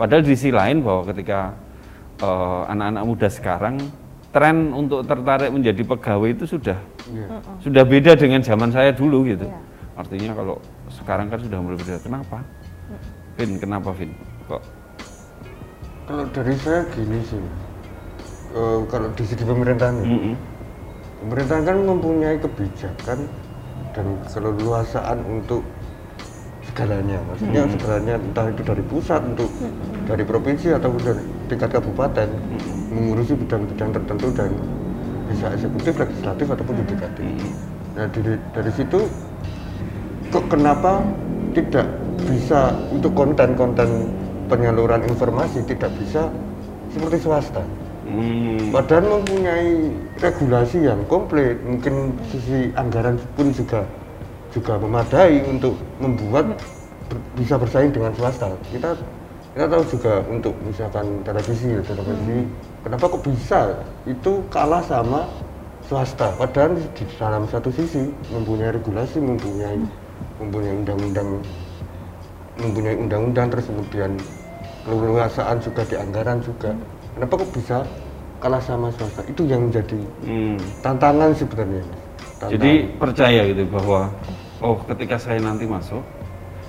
Padahal 0.00 0.24
di 0.24 0.32
sisi 0.32 0.48
lain 0.48 0.80
bahwa 0.80 1.04
ketika 1.12 1.52
eh, 2.18 2.62
anak-anak 2.72 3.04
muda 3.04 3.28
sekarang 3.28 3.76
tren 4.32 4.72
untuk 4.72 5.04
tertarik 5.04 5.52
menjadi 5.52 5.82
pegawai 5.84 6.28
itu 6.32 6.44
sudah 6.48 6.76
Iya. 7.08 7.40
sudah 7.64 7.84
beda 7.88 8.12
dengan 8.20 8.44
zaman 8.44 8.68
saya 8.68 8.92
dulu 8.92 9.24
gitu. 9.24 9.48
Iya. 9.48 9.60
Artinya 9.96 10.30
kalau 10.36 10.56
sekarang 10.92 11.32
kan 11.32 11.40
sudah 11.40 11.58
mulai 11.58 11.76
berbeda. 11.80 12.00
Kenapa? 12.04 12.38
Vin, 13.40 13.56
kenapa 13.56 13.90
Vin? 13.96 14.12
Kok? 14.44 14.62
Kalau 16.04 16.24
dari 16.32 16.54
saya 16.60 16.84
gini 16.92 17.18
sih. 17.24 17.40
Eh, 18.52 18.78
kalau 18.88 19.08
di 19.12 19.24
segi 19.24 19.44
pemerintahan 19.44 19.94
ya. 20.00 20.06
Mm-mm. 20.08 20.34
Pemerintahan 21.24 21.62
kan 21.64 21.76
mempunyai 21.82 22.36
kebijakan 22.38 23.18
dan 23.96 24.06
keleluasaan 24.30 25.18
untuk 25.26 25.64
segalanya. 26.78 27.18
Maksudnya 27.26 27.62
segalanya 27.74 28.14
entah 28.22 28.46
itu 28.54 28.62
dari 28.62 28.82
pusat 28.86 29.20
untuk 29.26 29.50
dari 30.06 30.22
provinsi 30.22 30.68
atau 30.78 30.94
dari 30.94 31.22
tingkat 31.50 31.74
kabupaten 31.74 32.28
mengurusi 32.94 33.34
bidang-bidang 33.34 33.90
tertentu 33.98 34.30
dan 34.30 34.54
bisa 35.26 35.46
eksekutif, 35.58 35.92
legislatif 35.98 36.46
ataupun 36.46 36.74
yudikatif. 36.86 37.26
Nah 37.98 38.06
dari, 38.14 38.34
dari 38.54 38.72
situ 38.78 39.00
kok 40.30 40.44
kenapa 40.46 41.02
tidak 41.58 41.90
bisa 42.30 42.70
untuk 42.94 43.10
konten-konten 43.18 44.06
penyaluran 44.46 45.02
informasi 45.10 45.66
tidak 45.66 45.90
bisa 45.98 46.30
seperti 46.94 47.26
swasta? 47.26 47.66
Hmm. 48.08 48.72
Padahal 48.72 49.20
mempunyai 49.20 49.92
regulasi 50.16 50.88
yang 50.88 51.04
komplit, 51.10 51.60
mungkin 51.60 52.16
sisi 52.32 52.72
anggaran 52.72 53.20
pun 53.36 53.52
juga 53.52 53.84
juga 54.48 54.80
memadai 54.80 55.44
untuk 55.44 55.76
membuat 56.00 56.56
ber- 57.08 57.24
bisa 57.36 57.54
bersaing 57.56 57.92
dengan 57.92 58.12
swasta. 58.16 58.48
Kita 58.72 58.96
kita 59.52 59.66
tahu 59.66 59.82
juga 59.90 60.12
untuk 60.30 60.54
misalkan 60.62 61.06
televisi, 61.26 61.66
ya, 61.72 61.82
televisi, 61.82 62.46
kenapa 62.84 63.04
kok 63.10 63.22
bisa 63.26 63.60
itu 64.06 64.32
kalah 64.48 64.84
sama 64.86 65.26
swasta? 65.84 66.30
Padahal 66.38 66.78
di 66.94 67.04
dalam 67.18 67.42
satu 67.50 67.68
sisi 67.72 68.06
mempunyai 68.30 68.70
regulasi, 68.70 69.18
mempunyai 69.18 69.78
mempunyai 70.38 70.74
undang-undang, 70.78 71.28
mempunyai 72.58 72.96
undang-undang 72.98 73.46
terus 73.50 73.66
kemudian 73.66 74.10
keleluasaan 74.86 75.56
juga 75.58 75.82
di 75.84 75.96
anggaran 75.98 76.38
juga. 76.40 76.70
Kenapa 77.18 77.34
kok 77.42 77.50
bisa 77.50 77.76
kalah 78.38 78.62
sama 78.62 78.94
swasta? 78.94 79.26
Itu 79.26 79.42
yang 79.42 79.66
menjadi 79.66 79.98
Hmm. 80.22 80.58
tantangan 80.86 81.34
sebenarnya. 81.34 81.82
Tantangan. 82.38 82.52
Jadi 82.54 82.72
percaya 82.94 83.40
gitu 83.50 83.64
bahwa 83.66 84.06
oh 84.60 84.76
ketika 84.84 85.16
saya 85.16 85.38
nanti 85.38 85.64
masuk, 85.64 86.02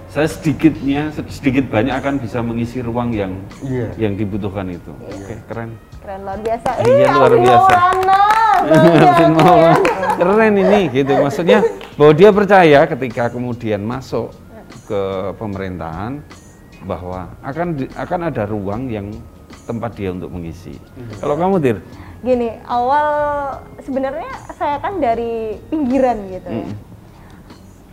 saya 0.07 0.25
sedikitnya 0.25 1.09
sedikit 1.27 1.69
banyak 1.69 1.93
akan 1.93 2.17
bisa 2.17 2.41
mengisi 2.41 2.79
ruang 2.79 3.11
yang 3.11 3.33
Iya. 3.61 3.93
yang 3.99 4.13
dibutuhkan 4.15 4.65
itu. 4.67 4.89
Oke, 4.99 5.37
keren. 5.45 5.77
Keren 5.99 6.19
luar 6.23 6.39
biasa. 6.39 6.69
Iya, 6.81 7.05
Ih, 7.05 7.09
luar 7.17 7.33
biasa. 7.35 7.73
Maulana. 7.75 9.73
Keren 10.15 10.53
ini 10.55 10.79
gitu. 10.91 11.13
Maksudnya 11.15 11.59
bahwa 11.95 12.13
dia 12.13 12.29
percaya 12.29 12.79
ketika 12.85 13.29
kemudian 13.29 13.81
masuk 13.81 14.33
ke 14.85 15.01
pemerintahan 15.37 16.19
bahwa 16.81 17.29
akan 17.41 17.67
di- 17.75 17.91
akan 17.93 18.19
ada 18.25 18.43
ruang 18.45 18.87
yang 18.87 19.07
tempat 19.63 19.93
dia 19.93 20.09
untuk 20.09 20.31
mengisi. 20.31 20.73
Kalau 21.19 21.35
kamu 21.35 21.55
Dir, 21.59 21.77
Gini, 22.19 22.51
awal 22.65 23.07
sebenarnya 23.79 24.27
saya 24.51 24.75
kan 24.77 24.99
dari 24.99 25.55
pinggiran 25.69 26.19
gitu 26.27 26.49
ya. 26.51 26.65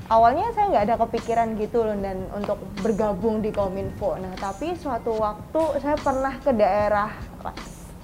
Awalnya 0.07 0.55
saya 0.55 0.71
nggak 0.71 0.85
ada 0.87 0.97
kepikiran 1.03 1.59
gitu 1.59 1.83
loh 1.83 1.99
dan 1.99 2.31
untuk 2.31 2.63
bergabung 2.79 3.43
di 3.43 3.51
Kominfo. 3.51 4.15
Nah, 4.23 4.39
tapi 4.39 4.79
suatu 4.79 5.19
waktu 5.19 5.83
saya 5.83 5.99
pernah 5.99 6.39
ke 6.39 6.55
daerah 6.55 7.11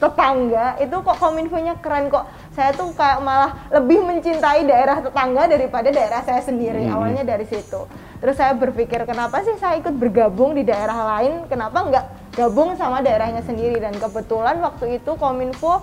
tetangga. 0.03 0.83
Itu 0.83 0.99
kok 1.07 1.15
kominfonya 1.23 1.79
keren 1.79 2.11
kok. 2.11 2.27
Saya 2.59 2.75
tuh 2.75 2.91
kayak 2.91 3.23
malah 3.23 3.71
lebih 3.71 4.03
mencintai 4.03 4.67
daerah 4.67 4.99
tetangga 4.99 5.47
daripada 5.47 5.95
daerah 5.95 6.27
saya 6.27 6.43
sendiri 6.43 6.91
Hmm. 6.91 6.99
awalnya 6.99 7.23
dari 7.23 7.47
situ. 7.47 7.87
Terus 8.19 8.35
saya 8.35 8.59
berpikir 8.59 9.07
kenapa 9.07 9.47
sih 9.47 9.55
saya 9.63 9.79
ikut 9.79 9.95
bergabung 9.95 10.59
di 10.59 10.67
daerah 10.67 11.19
lain? 11.19 11.47
Kenapa 11.47 11.87
nggak 11.87 12.05
gabung 12.35 12.75
sama 12.75 12.99
daerahnya 12.99 13.47
sendiri? 13.47 13.79
Dan 13.79 13.95
kebetulan 13.95 14.59
waktu 14.59 14.99
itu 14.99 15.15
kominfo 15.15 15.79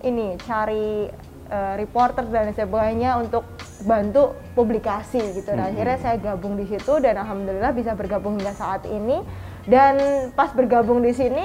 ini 0.00 0.40
cari 0.48 1.12
eh, 1.48 1.74
reporter 1.76 2.24
dan 2.32 2.52
sebagainya 2.56 3.20
untuk 3.20 3.44
bantu 3.86 4.34
publikasi 4.58 5.22
gitu. 5.38 5.54
Dan 5.54 5.74
akhirnya 5.74 5.98
saya 6.00 6.16
gabung 6.18 6.58
di 6.58 6.66
situ 6.66 6.98
dan 6.98 7.18
alhamdulillah 7.20 7.70
bisa 7.74 7.94
bergabung 7.94 8.38
hingga 8.40 8.54
saat 8.54 8.86
ini. 8.88 9.22
Dan 9.68 10.28
pas 10.32 10.50
bergabung 10.56 11.04
di 11.04 11.12
sini 11.12 11.44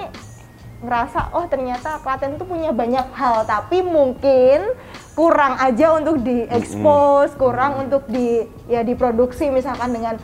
ngerasa 0.84 1.32
oh 1.36 1.48
ternyata 1.48 2.00
Klaten 2.04 2.36
tuh 2.36 2.44
punya 2.44 2.76
banyak 2.76 3.16
hal 3.16 3.48
tapi 3.48 3.80
mungkin 3.80 4.76
kurang 5.16 5.56
aja 5.56 5.96
untuk 5.96 6.20
diekspos, 6.20 7.36
kurang 7.40 7.88
untuk 7.88 8.04
di 8.12 8.44
ya 8.68 8.84
diproduksi 8.84 9.48
misalkan 9.48 9.96
dengan 9.96 10.16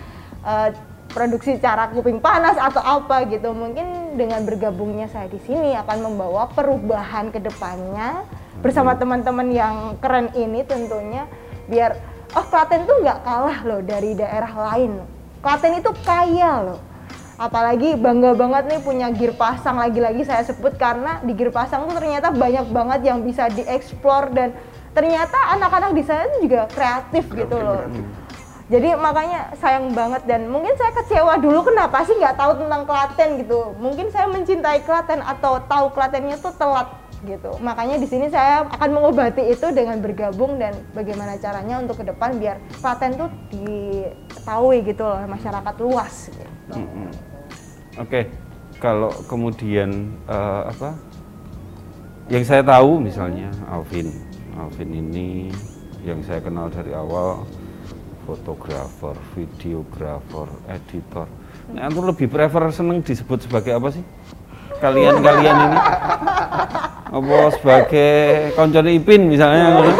eh, 0.43 0.69
produksi 1.09 1.57
cara 1.57 1.89
kuping 1.89 2.21
panas 2.21 2.55
atau 2.59 2.81
apa 2.83 3.25
gitu. 3.27 3.55
Mungkin 3.55 4.19
dengan 4.19 4.43
bergabungnya 4.45 5.07
saya 5.07 5.31
di 5.31 5.39
sini 5.41 5.73
akan 5.79 6.11
membawa 6.11 6.51
perubahan 6.51 7.31
ke 7.33 7.39
depannya 7.39 8.23
bersama 8.59 8.99
teman-teman 8.99 9.47
yang 9.55 9.75
keren 10.03 10.35
ini 10.35 10.67
tentunya 10.67 11.23
biar 11.69 11.95
oh 12.33 12.45
Klaten 12.49 12.89
tuh 12.89 12.99
nggak 13.05 13.21
kalah 13.21 13.59
loh 13.63 13.81
dari 13.85 14.17
daerah 14.17 14.49
lain. 14.49 14.99
Klaten 15.39 15.77
itu 15.77 15.93
kaya 16.03 16.65
loh. 16.65 16.79
Apalagi 17.39 17.95
bangga 17.95 18.35
banget 18.35 18.67
nih 18.67 18.79
punya 18.83 19.07
gear 19.15 19.31
pasang 19.31 19.79
lagi-lagi 19.79 20.27
saya 20.27 20.43
sebut 20.43 20.75
karena 20.75 21.23
di 21.23 21.31
gear 21.31 21.55
pasang 21.55 21.87
tuh 21.87 21.95
ternyata 21.95 22.35
banyak 22.35 22.67
banget 22.67 22.99
yang 23.07 23.23
bisa 23.23 23.47
dieksplor 23.47 24.35
dan 24.35 24.51
ternyata 24.91 25.55
anak-anak 25.55 25.95
di 25.95 26.03
sana 26.03 26.27
tuh 26.27 26.43
juga 26.43 26.67
kreatif 26.67 27.31
gitu 27.31 27.55
loh. 27.55 27.87
Jadi 28.69 28.91
makanya 28.99 29.55
sayang 29.57 29.95
banget 29.95 30.27
dan 30.27 30.51
mungkin 30.51 30.75
saya 30.75 30.93
kecewa 30.99 31.39
dulu 31.39 31.71
kenapa 31.71 32.03
sih 32.03 32.13
nggak 32.19 32.37
tahu 32.37 32.59
tentang 32.59 32.83
Klaten 32.83 33.29
gitu. 33.39 33.71
Mungkin 33.79 34.11
saya 34.11 34.27
mencintai 34.27 34.83
Klaten 34.83 35.23
atau 35.23 35.63
tahu 35.63 35.95
Klatennya 35.95 36.35
tuh 36.37 36.51
telat 36.59 36.91
gitu. 37.27 37.51
Makanya 37.59 37.99
di 37.99 38.07
sini 38.07 38.31
saya 38.31 38.67
akan 38.67 38.89
mengobati 38.95 39.51
itu 39.51 39.67
dengan 39.75 39.99
bergabung 39.99 40.55
dan 40.55 40.75
bagaimana 40.95 41.35
caranya 41.35 41.83
untuk 41.83 41.99
ke 41.99 42.05
depan 42.07 42.39
biar 42.39 42.57
Klaten 42.79 43.19
tuh 43.19 43.29
diketahui 43.51 44.85
gitu 44.87 45.03
loh 45.03 45.19
masyarakat 45.27 45.75
luas 45.83 46.31
gitu. 46.31 46.75
Mm-mm. 46.79 47.09
Oke, 47.99 48.31
kalau 48.79 49.11
kemudian 49.27 50.15
eh, 50.29 50.61
apa? 50.71 50.95
Yang 52.29 52.45
saya 52.45 52.61
tahu 52.61 53.01
misalnya 53.01 53.49
Alvin, 53.67 54.13
Alvin 54.53 54.89
ini 54.93 55.49
yang 56.05 56.21
saya 56.21 56.39
kenal 56.39 56.69
dari 56.69 56.93
awal 56.93 57.43
fotografer, 58.29 59.17
videografer, 59.33 60.47
editor. 60.69 61.25
Nah, 61.73 61.89
antum 61.89 62.05
lebih 62.05 62.29
prefer 62.29 62.69
seneng 62.69 63.01
disebut 63.01 63.49
sebagai 63.49 63.73
apa 63.73 63.89
sih? 63.89 64.05
Kalian-kalian 64.79 65.55
ini? 65.59 65.77
Apa 67.09 67.37
sebagai 67.59 68.13
koncone 68.55 68.95
Ipin 68.95 69.27
misalnya? 69.27 69.83
Ya. 69.83 69.93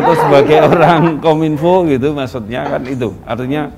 atau 0.00 0.14
sebagai 0.16 0.56
orang 0.72 1.20
kominfo 1.20 1.84
gitu 1.84 2.16
maksudnya 2.16 2.64
kan 2.64 2.80
itu 2.88 3.12
artinya 3.28 3.68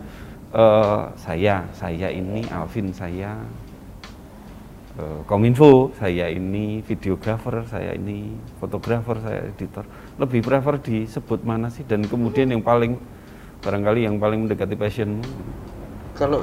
eh, 0.55 1.01
saya 1.19 1.67
saya 1.75 2.09
ini 2.15 2.47
Alvin 2.55 2.95
saya 2.95 3.35
eh, 4.95 5.21
kominfo 5.27 5.91
saya 5.99 6.31
ini 6.31 6.87
videografer 6.87 7.67
saya 7.67 7.99
ini 7.99 8.39
fotografer 8.63 9.19
saya 9.19 9.51
editor 9.51 9.83
lebih 10.23 10.47
prefer 10.47 10.79
disebut 10.79 11.43
mana 11.43 11.67
sih 11.67 11.83
dan 11.83 12.07
kemudian 12.07 12.55
yang 12.55 12.63
paling 12.63 12.95
barangkali 13.67 14.07
yang 14.07 14.23
paling 14.23 14.47
mendekati 14.47 14.79
passionmu 14.79 15.25
Kalau 16.17 16.41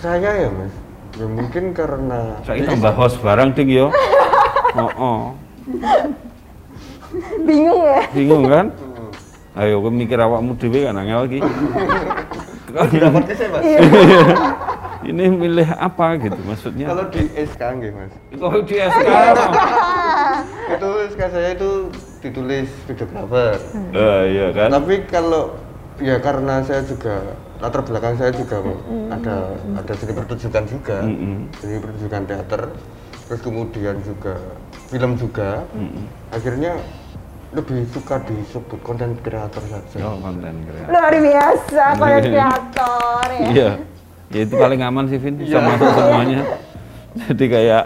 saya 0.00 0.30
ya 0.44 0.48
mas, 0.52 0.74
ya 1.16 1.26
mungkin 1.26 1.64
karena 1.72 2.36
saya 2.44 2.62
tambah 2.68 2.92
host 2.92 3.16
barang 3.24 3.56
ding 3.56 3.70
yo. 3.72 3.88
Oh, 4.76 4.92
oh. 5.00 5.20
Bingung 7.48 7.80
ya? 7.80 8.04
bingung 8.12 8.44
kan? 8.44 8.66
Ayo 9.56 9.80
kowe 9.80 9.88
mikir 9.88 10.20
awakmu 10.20 10.52
dhewe 10.60 10.84
kan 10.84 11.00
angel 11.00 11.24
iki. 11.32 11.40
Tidak 11.40 13.08
podcast 13.08 13.40
ya 13.40 13.48
mas. 13.48 13.64
ini 15.08 15.24
milih 15.32 15.68
apa 15.80 16.20
gitu 16.20 16.36
maksudnya? 16.44 16.92
Kalau 16.92 17.04
di 17.08 17.22
SK 17.32 17.62
nggih 17.80 17.92
mas, 17.96 18.12
kalau 18.36 18.60
di 18.68 18.76
SK 18.76 19.08
itu 20.76 20.88
SK 21.14 21.20
saya 21.30 21.48
itu 21.56 21.70
ditulis 22.20 22.68
videografer. 22.84 23.56
Eh, 23.96 24.22
iya 24.36 24.46
kan? 24.52 24.68
Tapi 24.76 25.08
kalau 25.08 25.56
ya 26.02 26.20
karena 26.20 26.60
saya 26.60 26.84
juga 26.84 27.38
latar 27.58 27.80
belakang 27.80 28.14
saya 28.14 28.30
juga 28.30 28.60
ada 29.08 29.36
ada 29.74 29.92
seni 29.92 30.12
pertunjukan 30.12 30.64
juga, 30.66 30.98
Mm-mm. 31.02 31.48
seni 31.56 31.76
pertunjukan 31.76 32.22
teater, 32.24 32.62
terus 33.24 33.40
kemudian 33.40 33.96
juga 34.00 34.34
film 34.86 35.14
juga. 35.14 35.64
Akhirnya 36.28 36.76
lebih 37.50 37.88
suka 37.88 38.20
disebut 38.22 38.76
konten 38.82 39.16
kreator 39.20 39.62
saja. 39.64 39.96
oh 40.02 40.18
konten 40.18 40.52
kreatif 40.62 40.90
Luar 40.90 41.14
biasa 41.14 41.82
konten 41.96 42.22
kreator 42.26 43.26
ya. 43.30 43.46
iya 43.48 43.70
ya 44.28 44.40
itu 44.42 44.54
paling 44.54 44.80
aman 44.82 45.06
sih 45.06 45.16
Vin 45.16 45.38
bisa 45.38 45.56
Iya. 45.56 45.64
masuk 45.64 45.88
semuanya 45.88 46.40
jadi 47.30 47.44
kayak 47.48 47.84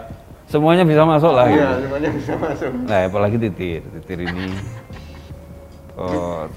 semuanya 0.49 0.83
bisa 0.83 1.05
masuk 1.05 1.31
lah 1.31 1.45
Iya, 1.45 1.55
gitu. 1.55 1.75
semuanya 1.87 2.09
bisa 2.11 2.33
masuk. 2.35 2.71
nah 2.83 2.99
apalagi 3.05 3.37
titir 3.39 3.79
titir 3.95 4.19
ini 4.25 4.49
oh, 6.01 6.49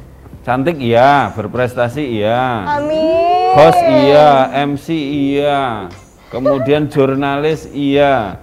cantik 0.45 0.77
iya 0.77 1.33
berprestasi 1.33 2.05
iya. 2.21 2.69
Amin. 2.77 3.57
host 3.57 3.81
iya 3.81 4.53
MC 4.69 4.87
iya. 4.93 5.89
Kemudian 6.29 6.93
jurnalis 6.93 7.67
iya. 7.73 8.37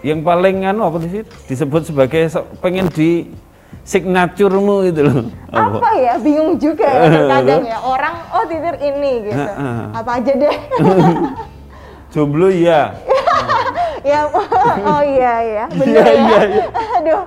Yang 0.00 0.20
paling 0.24 0.64
anu 0.64 0.88
apa 0.88 1.04
sih? 1.04 1.22
Disebut 1.44 1.92
sebagai 1.92 2.28
pengen 2.64 2.88
di 2.88 3.28
signaturemu 3.84 4.76
itu 4.88 5.00
loh. 5.04 5.28
Apa 5.52 5.92
ya? 6.00 6.16
Bingung 6.16 6.56
juga 6.56 6.88
ya 6.88 7.08
terkadang 7.12 7.62
ya. 7.68 7.78
Orang 7.92 8.14
oh 8.32 8.44
titir 8.48 8.76
ini 8.80 9.12
gitu. 9.28 9.50
Apa 9.92 10.10
aja 10.24 10.32
deh. 10.32 10.56
Jomblo 12.16 12.48
iya. 12.48 12.80
Ya 14.04 14.28
oh 14.28 15.00
iya 15.00 15.34
ya. 15.40 15.64
Iya, 15.80 16.04
ya. 16.04 16.12
iya, 16.12 16.40
iya. 16.44 16.64
aduh 17.00 17.24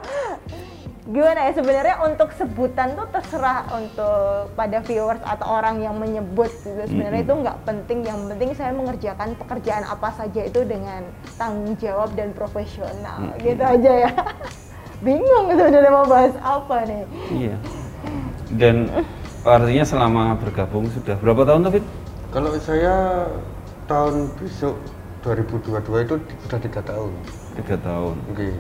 gimana 1.08 1.40
ya 1.48 1.52
sebenarnya 1.56 1.96
untuk 2.04 2.36
sebutan 2.36 3.00
tuh 3.00 3.08
terserah 3.16 3.64
untuk 3.72 4.52
pada 4.60 4.84
viewers 4.84 5.24
atau 5.24 5.48
orang 5.56 5.80
yang 5.80 5.96
menyebut 5.96 6.52
gitu 6.68 6.84
sebenarnya 6.84 7.24
itu 7.24 7.32
nggak 7.32 7.58
penting 7.64 8.04
yang 8.04 8.20
penting 8.28 8.52
saya 8.52 8.76
mengerjakan 8.76 9.32
pekerjaan 9.40 9.88
apa 9.88 10.12
saja 10.12 10.44
itu 10.44 10.68
dengan 10.68 11.08
tanggung 11.40 11.80
jawab 11.80 12.12
dan 12.20 12.36
profesional 12.36 13.32
gitu 13.40 13.64
aja 13.64 13.92
ya 14.04 14.12
bingung 15.06 15.48
sebenarnya 15.48 15.92
mau 15.96 16.04
bahas 16.04 16.36
apa 16.44 16.76
nih 16.84 17.04
Iya. 17.32 17.56
Dan 18.48 18.76
artinya 19.44 19.84
selama 19.84 20.24
bergabung 20.40 20.88
sudah 20.92 21.16
berapa 21.20 21.44
tahun 21.44 21.68
David? 21.68 21.84
Kalau 22.32 22.52
saya 22.60 23.28
tahun 23.88 24.32
besok 24.40 24.76
2022 25.24 26.08
itu 26.08 26.16
sudah 26.48 26.60
tiga 26.60 26.82
tahun. 26.84 27.12
Tiga 27.60 27.76
tahun. 27.80 28.16
Oke. 28.32 28.56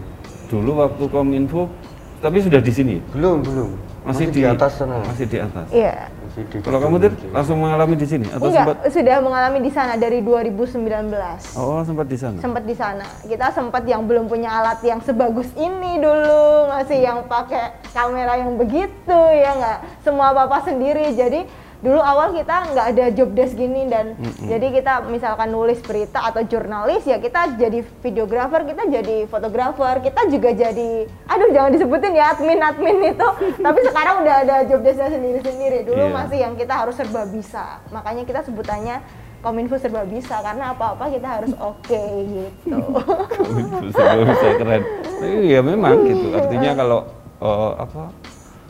Dulu 0.48 0.72
waktu 0.84 1.04
Kominfo, 1.08 1.72
tapi 2.18 2.38
sudah 2.42 2.60
di 2.60 2.72
sini. 2.74 2.96
Belum, 3.14 3.42
belum. 3.46 3.70
Masih, 4.08 4.32
di, 4.32 4.48
atas 4.48 4.80
sana. 4.80 5.04
Masih 5.04 5.28
di 5.28 5.36
atas. 5.36 5.68
iya 5.68 6.08
Masih 6.24 6.48
di 6.48 6.64
Kalau 6.64 6.80
kamu 6.80 6.96
Tir, 6.96 7.12
langsung 7.28 7.60
mengalami 7.60 8.00
di 8.00 8.08
sini 8.08 8.24
atau 8.32 8.48
enggak 8.48 8.64
sempat? 8.64 8.78
sudah 8.88 9.16
mengalami 9.20 9.60
di 9.60 9.72
sana 9.76 9.94
dari 10.00 10.24
2019 10.24 11.60
Oh, 11.60 11.84
sempat 11.84 12.08
di 12.08 12.16
sana. 12.16 12.40
sempat 12.40 12.64
di 12.64 12.72
sana. 12.72 13.04
Kita 13.28 13.52
sempat 13.52 13.84
yang 13.84 14.08
belum 14.08 14.32
punya 14.32 14.48
alat 14.48 14.80
yang 14.80 15.04
sebagus 15.04 15.52
ini 15.60 16.00
dulu, 16.00 16.72
masih 16.72 17.04
yang 17.04 17.28
pakai 17.28 17.76
kamera 17.92 18.40
yang 18.40 18.56
begitu 18.56 19.20
ya 19.36 19.52
nggak 19.60 19.78
semua 20.08 20.32
bapak 20.32 20.64
sendiri. 20.64 21.12
Jadi 21.12 21.44
dulu 21.78 22.02
awal 22.02 22.34
kita 22.34 22.74
nggak 22.74 22.88
ada 22.90 23.06
job 23.13 23.38
desk 23.38 23.54
gini 23.54 23.86
dan 23.86 24.18
jadi 24.42 24.74
kita 24.74 25.06
misalkan 25.08 25.54
nulis 25.54 25.78
berita 25.86 26.26
atau 26.26 26.42
jurnalis 26.42 27.06
ya 27.06 27.22
kita 27.22 27.54
jadi 27.54 27.86
videografer, 28.02 28.66
kita 28.66 28.90
jadi 28.90 29.30
fotografer, 29.30 30.02
kita 30.02 30.26
juga 30.26 30.50
jadi 30.52 31.06
aduh 31.30 31.50
jangan 31.54 31.70
disebutin 31.70 32.18
ya 32.18 32.34
admin 32.34 32.58
admin 32.58 32.98
itu. 33.13 33.28
Tapi 33.66 33.80
sekarang 33.86 34.26
udah 34.26 34.36
ada 34.42 34.56
job 34.66 34.82
desknya 34.82 35.13
sendiri 35.13 35.40
sendiri. 35.42 35.86
Dulu 35.86 36.04
Iya. 36.08 36.13
masih 36.13 36.38
yang 36.40 36.54
kita 36.56 36.74
harus 36.74 36.96
serba 36.98 37.28
bisa. 37.28 37.78
Makanya 37.92 38.24
kita 38.26 38.42
sebutannya 38.42 39.02
Kominfo 39.38 39.78
serba 39.78 40.02
bisa 40.02 40.42
karena 40.42 40.74
apa-apa 40.74 41.13
kita 41.13 41.28
harus 41.30 41.54
oke 41.62 42.04
gitu. 42.26 42.78
Kominfo 43.38 43.78
serba 43.94 44.24
bisa 44.26 44.48
keren. 44.58 44.84
Iya 45.22 45.60
memang 45.62 46.02
gitu. 46.04 46.34
Artinya 46.34 46.72
kalau 46.82 47.00
eh, 47.38 47.72
apa? 47.78 48.04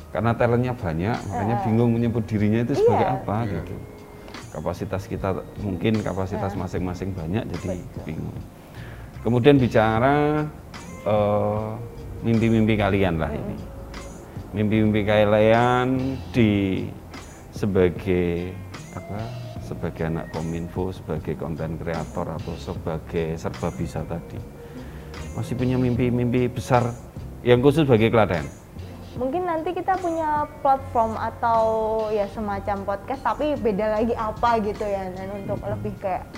Karena 0.08 0.32
talentnya 0.34 0.74
banyak, 0.74 1.18
makanya 1.28 1.56
bingung 1.68 1.92
menyebut 1.94 2.24
dirinya 2.26 2.64
itu 2.64 2.80
sebagai 2.80 3.06
Iya. 3.06 3.16
apa 3.22 3.38
gitu. 3.52 3.76
Kapasitas 4.56 5.04
kita 5.06 5.30
mungkin 5.62 6.00
kapasitas 6.02 6.56
masing-masing 6.56 7.12
banyak, 7.14 7.44
jadi 7.46 7.78
bingung. 8.08 8.34
Kemudian 9.22 9.60
bicara 9.60 10.48
eh, 11.08 11.70
mimpi-mimpi 12.24 12.76
kalian 12.76 13.16
lah 13.20 13.32
ini. 13.32 13.56
Mimpi-mimpi 14.56 15.08
kalian 15.08 15.88
di 16.32 16.84
sebagai 17.52 18.52
apa? 18.96 19.20
Sebagai 19.64 20.08
anak 20.08 20.32
kominfo, 20.32 20.96
sebagai 20.96 21.36
konten 21.36 21.76
kreator 21.76 22.40
atau 22.40 22.56
sebagai 22.56 23.36
serba 23.36 23.68
bisa 23.76 24.00
tadi. 24.08 24.40
Masih 25.36 25.60
punya 25.60 25.76
mimpi-mimpi 25.76 26.48
besar 26.48 26.88
yang 27.44 27.60
khusus 27.60 27.84
bagi 27.84 28.08
Klaten. 28.08 28.67
Mungkin 29.18 29.44
nanti 29.44 29.74
kita 29.74 29.98
punya 29.98 30.46
platform 30.62 31.18
atau 31.18 31.62
ya 32.08 32.30
semacam 32.30 32.86
podcast 32.86 33.26
tapi 33.26 33.58
beda 33.58 33.98
lagi 33.98 34.14
apa 34.14 34.62
gitu 34.62 34.86
ya 34.86 35.10
dan 35.10 35.28
untuk 35.36 35.58
lebih 35.60 35.98
kayak 35.98 36.30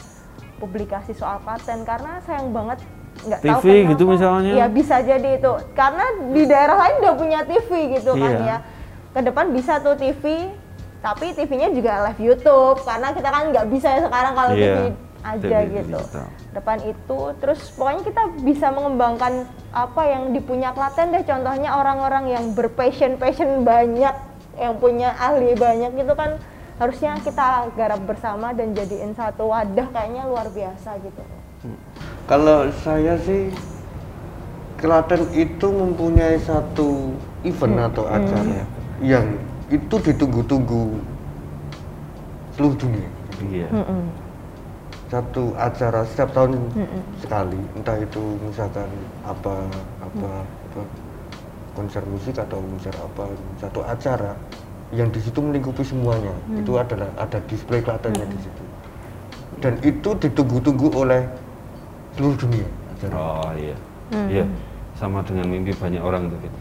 publikasi 0.58 1.12
soal 1.12 1.40
Klaten 1.40 1.84
karena 1.84 2.24
sayang 2.24 2.50
banget 2.50 2.80
nggak 3.20 3.40
tahu 3.44 3.60
TV 3.60 3.66
kenapa. 3.76 3.90
gitu 3.92 4.04
misalnya? 4.08 4.52
Ya 4.56 4.68
bisa 4.68 4.96
jadi 5.00 5.30
itu 5.36 5.52
karena 5.74 6.06
di 6.32 6.44
daerah 6.46 6.76
lain 6.80 6.96
udah 7.04 7.16
punya 7.16 7.40
TV 7.44 7.70
gitu 7.94 8.16
kan 8.16 8.32
Iya. 8.34 8.48
ya. 8.48 8.58
Ke 9.12 9.20
depan 9.22 9.52
bisa 9.52 9.80
tuh 9.80 9.96
TV 9.96 10.48
tapi 11.00 11.32
TV-nya 11.32 11.72
juga 11.72 12.04
live 12.08 12.22
YouTube 12.22 12.80
karena 12.82 13.12
kita 13.12 13.28
kan 13.28 13.44
nggak 13.52 13.68
bisa 13.68 13.88
ya 13.90 14.00
sekarang 14.04 14.34
kalau 14.36 14.52
Iya, 14.52 14.60
TV 14.60 14.80
aja 15.24 15.60
TV 15.64 15.84
gitu. 15.84 16.00
digital. 16.00 16.28
Depan 16.56 16.78
itu 16.88 17.20
terus 17.44 17.60
pokoknya 17.76 18.02
kita 18.08 18.24
bisa 18.42 18.68
mengembangkan 18.72 19.48
apa 19.76 20.02
yang 20.08 20.32
dipunya 20.32 20.72
Klaten 20.72 21.12
deh 21.12 21.24
contohnya 21.28 21.76
orang-orang 21.76 22.26
yang 22.32 22.46
berpassion 22.56 23.20
passion 23.20 23.68
banyak 23.68 24.16
yang 24.60 24.76
punya 24.80 25.16
ahli 25.16 25.56
banyak 25.56 25.96
gitu 25.96 26.14
kan 26.16 26.36
harusnya 26.80 27.20
kita 27.20 27.72
garap 27.76 28.02
bersama 28.08 28.56
dan 28.56 28.72
jadiin 28.72 29.12
satu 29.12 29.52
wadah 29.52 29.88
kayaknya 29.92 30.24
luar 30.28 30.48
biasa 30.48 30.96
gitu. 31.04 31.22
Kalau 32.28 32.72
saya 32.84 33.20
sih 33.20 33.52
Klaten 34.80 35.28
itu 35.36 35.68
mempunyai 35.68 36.40
satu 36.40 37.12
event 37.44 37.92
atau 37.92 38.08
acara 38.08 38.64
yang 39.04 39.36
itu 39.68 39.96
ditunggu-tunggu 40.00 41.04
seluruh 42.56 42.76
dunia. 42.80 43.10
Iya. 43.44 43.68
Satu 45.10 45.58
acara 45.58 46.06
setiap 46.06 46.30
tahun 46.38 46.70
sekali, 47.18 47.58
entah 47.74 47.98
itu 47.98 48.22
misalkan 48.46 48.86
apa 49.26 49.58
apa 50.06 50.30
apa 50.46 50.82
konser 51.74 52.06
musik 52.06 52.38
atau 52.38 52.62
konser 52.62 52.94
apa 52.94 53.26
satu 53.58 53.82
acara 53.82 54.38
yang 54.94 55.10
di 55.10 55.18
situ 55.18 55.42
melingkupi 55.42 55.82
semuanya. 55.82 56.30
Itu 56.54 56.78
adalah 56.78 57.10
ada 57.18 57.42
display 57.50 57.82
Klatennya 57.82 58.26
di 58.30 58.38
situ. 58.38 58.64
Dan 59.58 59.82
itu 59.82 60.10
ditunggu-tunggu 60.14 60.88
oleh 60.94 61.26
seluruh 62.14 62.38
dunia. 62.38 62.68
acara. 62.94 63.14
Oh 63.18 63.52
iya. 63.58 63.76
Iya. 64.30 64.46
Sama 64.94 65.26
dengan 65.26 65.50
mimpi 65.50 65.74
banyak 65.74 66.04
orang 66.06 66.30
tuh. 66.30 66.38
Fit. 66.38 66.54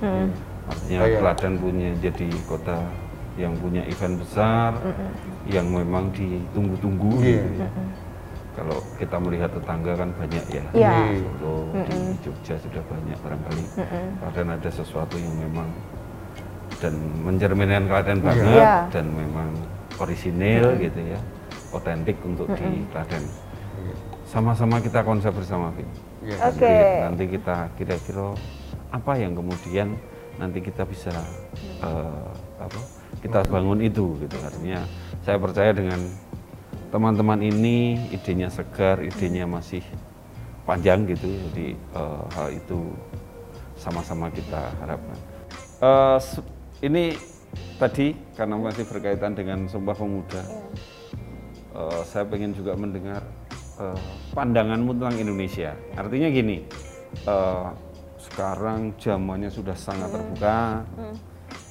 Artinya 0.68 0.98
Kayak- 1.04 1.20
Klaten 1.20 1.52
punya 1.60 1.88
jadi 2.00 2.28
kota 2.48 2.76
yang 3.36 3.52
punya 3.60 3.82
event 3.86 4.18
besar, 4.18 4.72
yang 5.46 5.68
memang 5.68 6.08
ditunggu-tunggu. 6.16 7.12
Iya. 7.20 7.44
gitu 7.44 7.50
ya. 7.60 7.68
Kalau 8.58 8.78
kita 8.98 9.16
melihat 9.22 9.50
tetangga 9.54 9.92
kan 9.94 10.10
banyak 10.18 10.44
ya. 10.50 10.64
Iya. 10.74 10.90
Di 11.06 11.22
Solo, 11.22 11.56
di 11.70 11.98
Jogja 12.26 12.54
sudah 12.58 12.82
banyak 12.84 13.18
barangkali. 13.22 13.64
Klaten 14.18 14.48
ada 14.50 14.70
sesuatu 14.70 15.14
yang 15.14 15.34
memang 15.38 15.68
dan 16.82 16.94
mencerminkan 17.22 17.86
Klaten 17.86 18.18
banget 18.18 18.58
Iya. 18.58 18.74
dan 18.90 19.06
memang 19.14 19.48
orisinil 19.96 20.74
gitu 20.76 21.00
ya, 21.06 21.18
otentik 21.70 22.18
untuk 22.22 22.50
di 22.50 22.82
Klaten. 22.90 23.22
Sama-sama 24.26 24.76
kita 24.78 25.00
konsep 25.00 25.32
bersama, 25.32 25.70
Fit. 25.72 25.86
Iya. 26.20 26.36
Oke. 26.50 26.66
Nanti- 26.66 27.00
Nanti 27.06 27.24
kita 27.32 27.56
kira-kira 27.78 28.26
apa 28.90 29.12
yang 29.16 29.32
kemudian 29.32 29.94
nanti 30.36 30.58
kita 30.60 30.82
bisa 30.82 31.14
eh, 31.78 32.26
apa? 32.58 32.78
Kita 33.22 33.46
bangun 33.46 33.80
itu 33.80 34.18
gitu. 34.18 34.36
Artinya 34.38 34.82
saya 35.22 35.38
percaya 35.38 35.70
dengan 35.72 35.98
teman-teman 36.88 37.40
ini 37.44 38.08
idenya 38.10 38.48
segar, 38.48 39.00
idenya 39.04 39.44
masih 39.44 39.84
panjang 40.64 41.04
gitu. 41.08 41.28
Jadi 41.28 41.76
eh, 41.76 42.22
hal 42.36 42.48
itu 42.52 42.92
sama-sama 43.78 44.26
kita 44.32 44.72
harapkan. 44.82 45.18
Se- 46.18 46.42
ini 46.82 47.14
tadi 47.78 48.14
karena 48.34 48.58
masih 48.58 48.84
berkaitan 48.86 49.34
dengan 49.38 49.70
Sumpah 49.70 49.94
Pemuda. 49.94 50.42
Eh, 51.76 52.00
saya 52.08 52.24
pengen 52.26 52.56
juga 52.56 52.74
mendengar 52.74 53.22
eh, 53.78 54.00
pandanganmu 54.34 54.96
tentang 54.98 55.16
Indonesia. 55.20 55.70
Artinya 55.94 56.28
gini, 56.32 56.64
eh, 57.28 57.66
sekarang 58.18 58.96
zamannya 58.98 59.52
sudah 59.52 59.76
sangat 59.78 60.10
terbuka. 60.10 60.82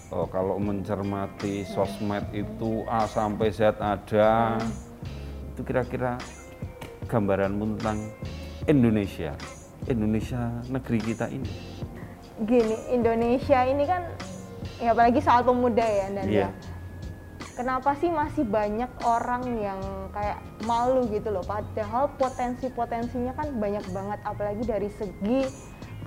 Eh, 0.08 0.28
kalau 0.32 0.56
mencermati 0.56 1.68
sosmed 1.68 2.24
itu 2.32 2.88
A 2.88 3.04
sampai 3.04 3.52
Z 3.52 3.76
ada, 3.76 4.56
itu 5.58 5.66
kira-kira 5.66 6.22
gambaranmu 7.10 7.82
tentang 7.82 7.98
Indonesia, 8.70 9.34
Indonesia 9.90 10.62
negeri 10.70 11.00
kita 11.02 11.26
ini. 11.34 11.50
Gini, 12.46 12.78
Indonesia 12.94 13.66
ini 13.66 13.90
kan 13.90 14.06
ya 14.78 14.94
apalagi 14.94 15.18
soal 15.18 15.42
pemuda 15.42 15.82
ya 15.82 16.08
dan 16.14 16.26
ya. 16.30 16.50
Kenapa 17.58 17.98
sih 17.98 18.14
masih 18.14 18.46
banyak 18.46 19.02
orang 19.02 19.42
yang 19.58 19.82
kayak 20.14 20.38
malu 20.70 21.10
gitu 21.10 21.34
loh 21.34 21.42
padahal 21.42 22.14
potensi-potensinya 22.22 23.34
kan 23.34 23.50
banyak 23.58 23.82
banget 23.90 24.20
apalagi 24.30 24.62
dari 24.62 24.94
segi 24.94 25.50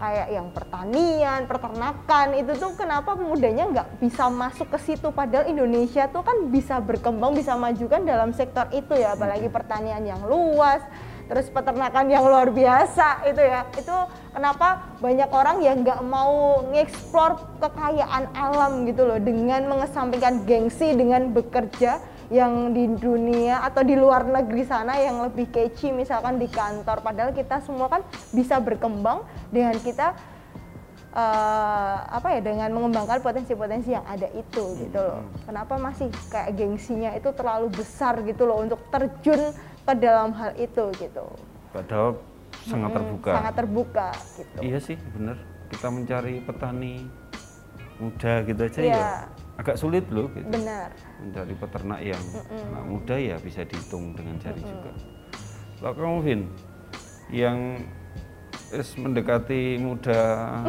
kayak 0.01 0.29
yang 0.33 0.49
pertanian, 0.49 1.45
peternakan 1.45 2.33
itu 2.33 2.57
tuh 2.57 2.73
kenapa 2.73 3.13
pemudanya 3.13 3.69
nggak 3.69 4.01
bisa 4.01 4.33
masuk 4.33 4.73
ke 4.73 4.79
situ? 4.81 5.13
Padahal 5.13 5.53
Indonesia 5.53 6.09
tuh 6.09 6.25
kan 6.25 6.49
bisa 6.49 6.81
berkembang, 6.81 7.37
bisa 7.37 7.53
maju 7.53 7.85
kan 7.85 8.09
dalam 8.09 8.33
sektor 8.33 8.65
itu 8.73 8.97
ya 8.97 9.13
apalagi 9.13 9.53
pertanian 9.53 10.01
yang 10.01 10.25
luas, 10.25 10.81
terus 11.29 11.53
peternakan 11.53 12.09
yang 12.09 12.25
luar 12.25 12.49
biasa 12.49 13.29
itu 13.29 13.45
ya. 13.45 13.69
Itu 13.77 13.93
kenapa 14.33 14.97
banyak 15.05 15.29
orang 15.29 15.61
yang 15.61 15.85
nggak 15.85 16.01
mau 16.01 16.65
ngeksplor 16.73 17.61
kekayaan 17.61 18.33
alam 18.33 18.89
gitu 18.89 19.05
loh 19.05 19.21
dengan 19.21 19.69
mengesampingkan 19.69 20.49
gengsi 20.49 20.97
dengan 20.97 21.29
bekerja 21.29 22.01
yang 22.31 22.71
di 22.71 22.87
dunia 22.95 23.59
atau 23.66 23.83
di 23.83 23.99
luar 23.99 24.23
negeri 24.23 24.62
sana 24.62 24.95
yang 25.03 25.27
lebih 25.27 25.51
kece 25.51 25.90
misalkan 25.90 26.38
di 26.38 26.47
kantor 26.47 27.03
padahal 27.03 27.35
kita 27.35 27.59
semua 27.59 27.90
kan 27.90 28.07
bisa 28.31 28.62
berkembang 28.62 29.27
dengan 29.51 29.75
kita 29.83 30.14
eh, 31.11 31.97
apa 32.07 32.38
ya 32.38 32.40
dengan 32.40 32.71
mengembangkan 32.71 33.19
potensi-potensi 33.19 33.90
yang 33.90 34.07
ada 34.07 34.31
itu 34.31 34.62
gitu 34.79 34.99
loh. 34.99 35.27
Kenapa 35.43 35.75
masih 35.75 36.07
kayak 36.31 36.55
gengsinya 36.55 37.11
itu 37.19 37.35
terlalu 37.35 37.66
besar 37.75 38.23
gitu 38.23 38.47
loh 38.47 38.62
untuk 38.62 38.79
terjun 38.95 39.51
ke 39.83 39.93
dalam 39.99 40.31
hal 40.38 40.55
itu 40.55 40.87
gitu. 41.03 41.27
Padahal 41.75 42.14
sangat 42.62 42.90
terbuka. 42.95 43.31
Sangat 43.35 43.55
terbuka 43.59 44.09
gitu. 44.38 44.59
Iya 44.62 44.79
sih, 44.79 44.97
bener. 45.19 45.37
Kita 45.71 45.87
mencari 45.90 46.43
petani 46.47 47.07
muda 47.99 48.33
gitu 48.47 48.61
aja 48.64 48.81
Iya. 48.81 48.95
ya 48.97 49.39
agak 49.61 49.77
sulit 49.77 50.09
loh 50.09 50.33
gitu. 50.33 50.49
Benar. 50.49 50.88
Mencari 51.20 51.53
peternak 51.53 52.01
yang 52.01 52.25
anak 52.73 52.85
muda 52.88 53.16
ya 53.20 53.37
bisa 53.37 53.61
dihitung 53.68 54.16
dengan 54.16 54.40
jari 54.40 54.64
juga. 54.64 54.96
Kalau 55.77 55.92
kamu 55.96 56.18
Vin, 56.25 56.40
yang 57.29 57.77
es 58.73 58.96
mendekati 58.96 59.77
muda 59.77 60.20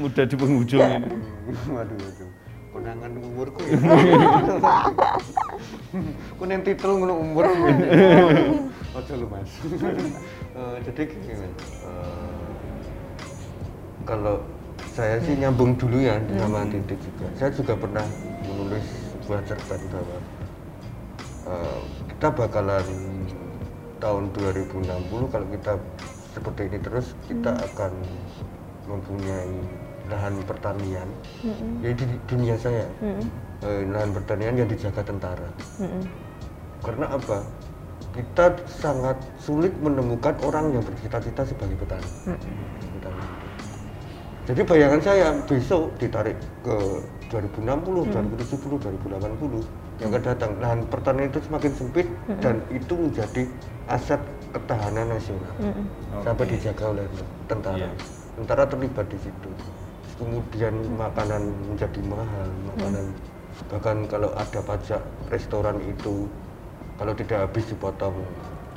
muda 0.00 0.22
di 0.26 0.34
penghujung 0.34 0.82
ini. 0.82 1.08
waduh 1.74 1.96
waduh 1.96 2.30
konangan 2.72 3.10
umurku 3.16 3.60
ya 3.64 3.72
ku 6.36 6.44
neng 6.44 6.60
titel 6.60 7.00
ngono 7.00 7.24
umur 7.24 7.48
ojo 8.92 9.12
lu 9.16 9.26
mas 9.32 9.48
Eh, 10.56 10.76
jadi 10.88 11.04
gini. 11.12 11.52
Eh, 11.84 12.48
kalau 14.08 14.40
saya 14.96 15.20
sih 15.20 15.36
nyambung 15.36 15.76
dulu 15.76 16.00
ya 16.00 16.16
sama 16.40 16.64
titik 16.72 16.96
juga. 16.96 17.28
Saya 17.36 17.50
juga 17.52 17.76
pernah 17.76 18.06
menulis 18.48 18.86
sebuah 19.20 19.44
cerpen 19.44 19.80
bahwa 19.92 20.18
eh, 21.52 21.80
kita 22.16 22.28
bakalan 22.32 22.86
tahun 24.00 24.32
2060 24.32 25.32
kalau 25.32 25.46
kita 25.52 25.72
seperti 26.32 26.60
ini 26.72 26.78
terus 26.80 27.12
kita 27.28 27.52
akan 27.52 27.92
mempunyai 28.88 29.52
lahan 30.06 30.38
pertanian 30.46 31.08
jadi 31.84 32.02
di 32.06 32.16
dunia 32.24 32.56
saya. 32.56 32.88
Eh, 33.60 33.82
lahan 33.92 34.16
pertanian 34.16 34.64
yang 34.64 34.68
dijaga 34.68 35.04
tentara. 35.04 35.48
Karena 36.80 37.12
apa? 37.12 37.44
Kita 38.16 38.56
sangat 38.64 39.20
sulit 39.36 39.76
menemukan 39.76 40.32
orang 40.40 40.72
yang 40.72 40.80
bercita-cita 40.80 41.44
sebagai 41.44 41.76
petani. 41.76 42.08
Petani. 42.96 43.45
Jadi 44.46 44.62
bayangan 44.62 45.00
saya 45.02 45.26
besok 45.50 45.90
ditarik 45.98 46.38
ke 46.62 46.76
2060, 47.34 47.66
2070, 48.14 48.78
2080 48.78 49.98
yang 49.98 50.08
akan 50.14 50.22
datang 50.22 50.52
lahan 50.62 50.80
pertanian 50.86 51.26
itu 51.34 51.42
semakin 51.42 51.72
sempit 51.74 52.06
dan 52.38 52.62
itu 52.70 52.94
menjadi 52.94 53.42
aset 53.90 54.22
ketahanan 54.54 55.10
nasional 55.10 55.54
Mm-mm. 55.58 55.84
sampai 56.22 56.44
dijaga 56.46 56.84
oleh 56.94 57.06
tentara. 57.50 57.74
Iya. 57.74 57.90
Tentara 58.38 58.62
terlibat 58.70 59.06
di 59.10 59.18
situ. 59.18 59.50
Kemudian 60.16 60.74
makanan 60.94 61.42
menjadi 61.66 62.00
mahal, 62.06 62.48
makanan 62.70 63.04
bahkan 63.66 63.96
kalau 64.06 64.30
ada 64.38 64.60
pajak 64.62 65.02
restoran 65.32 65.76
itu 65.90 66.30
kalau 66.96 67.12
tidak 67.18 67.50
habis 67.50 67.66
dipotong 67.66 68.14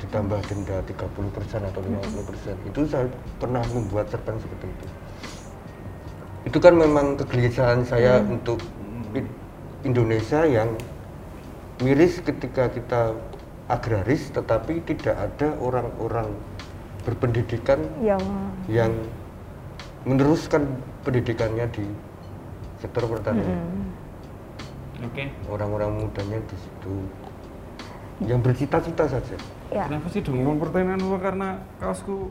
ditambah 0.02 0.40
denda 0.48 0.82
30% 0.82 1.68
atau 1.68 1.80
50%. 1.80 2.68
Itu 2.68 2.80
saya 2.88 3.06
pernah 3.38 3.62
membuat 3.70 4.08
cerpen 4.10 4.34
seperti 4.40 4.66
itu. 4.66 4.86
Itu 6.44 6.56
kan 6.56 6.72
memang 6.76 7.20
kegelisahan 7.20 7.84
saya 7.84 8.24
untuk 8.24 8.60
I- 9.12 9.28
Indonesia 9.84 10.44
yang 10.48 10.72
miris 11.80 12.20
ketika 12.20 12.68
kita 12.68 13.16
agraris 13.68 14.28
tetapi 14.32 14.82
tidak 14.84 15.16
ada 15.16 15.56
orang-orang 15.60 16.28
berpendidikan 17.04 17.80
yang 18.04 18.20
yang 18.68 18.92
meneruskan 20.04 20.64
pendidikannya 21.04 21.68
di 21.72 21.84
sektor 22.80 23.04
pertanian. 23.08 23.60
mm, 23.60 25.08
Oke. 25.08 25.24
Orang-orang 25.48 26.04
mudanya 26.04 26.40
di 26.44 26.56
situ 26.56 26.94
yang 28.28 28.40
bercita-cita 28.44 29.08
saja. 29.08 29.36
ya 29.72 29.88
Kenapa 29.88 30.08
sih 30.12 30.20
dong 30.20 30.60
pertanyaan 30.60 31.00
lu 31.00 31.16
karena 31.16 31.56
kaosku 31.80 32.28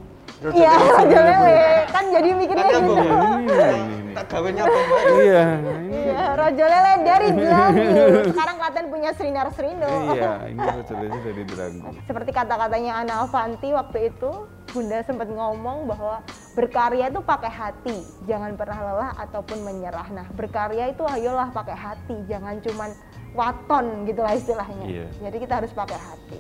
iya 0.50 0.72
raja 0.74 1.20
lele 1.20 1.58
kan 1.96 2.04
jadi 2.10 2.30
mikirnya 2.32 2.66
Kan 2.66 2.80
gitu 2.80 2.94
ya? 2.96 3.04
ini, 3.04 3.44
ini, 3.44 3.56
ini. 4.00 4.14
Tak 4.20 4.26
Mbak? 4.36 5.04
Iya, 5.16 5.44
ini. 5.80 6.00
iya 6.06 6.24
raja 6.34 6.66
lele 6.66 6.94
dari 7.04 7.28
Belanggu 7.38 7.88
sekarang 8.32 8.56
Klaten 8.58 8.86
punya 8.88 9.10
Srinar 9.14 9.48
Srindo 9.52 9.88
Iya, 10.12 10.32
ini 10.48 10.60
jelasnya 10.60 10.96
dari 11.22 11.44
Belanggu. 11.44 11.88
seperti 12.04 12.32
kata-katanya 12.32 12.92
Ana 12.98 13.14
Avanti 13.22 13.70
waktu 13.70 14.00
itu 14.10 14.32
Bunda 14.70 15.02
sempat 15.02 15.26
ngomong 15.26 15.90
bahwa 15.90 16.22
berkarya 16.54 17.10
itu 17.10 17.20
pakai 17.20 17.50
hati 17.50 17.98
jangan 18.26 18.54
pernah 18.54 18.80
lelah 18.80 19.12
ataupun 19.18 19.60
menyerah 19.60 20.08
nah 20.10 20.28
berkarya 20.30 20.88
itu 20.88 21.02
ayolah 21.04 21.50
pakai 21.50 21.74
hati 21.74 22.16
jangan 22.26 22.62
cuman 22.62 22.94
waton 23.32 24.06
gitulah 24.06 24.34
istilahnya 24.34 24.86
Iya. 24.86 25.06
jadi 25.22 25.38
kita 25.38 25.54
harus 25.60 25.72
pakai 25.74 25.98
hati 25.98 26.40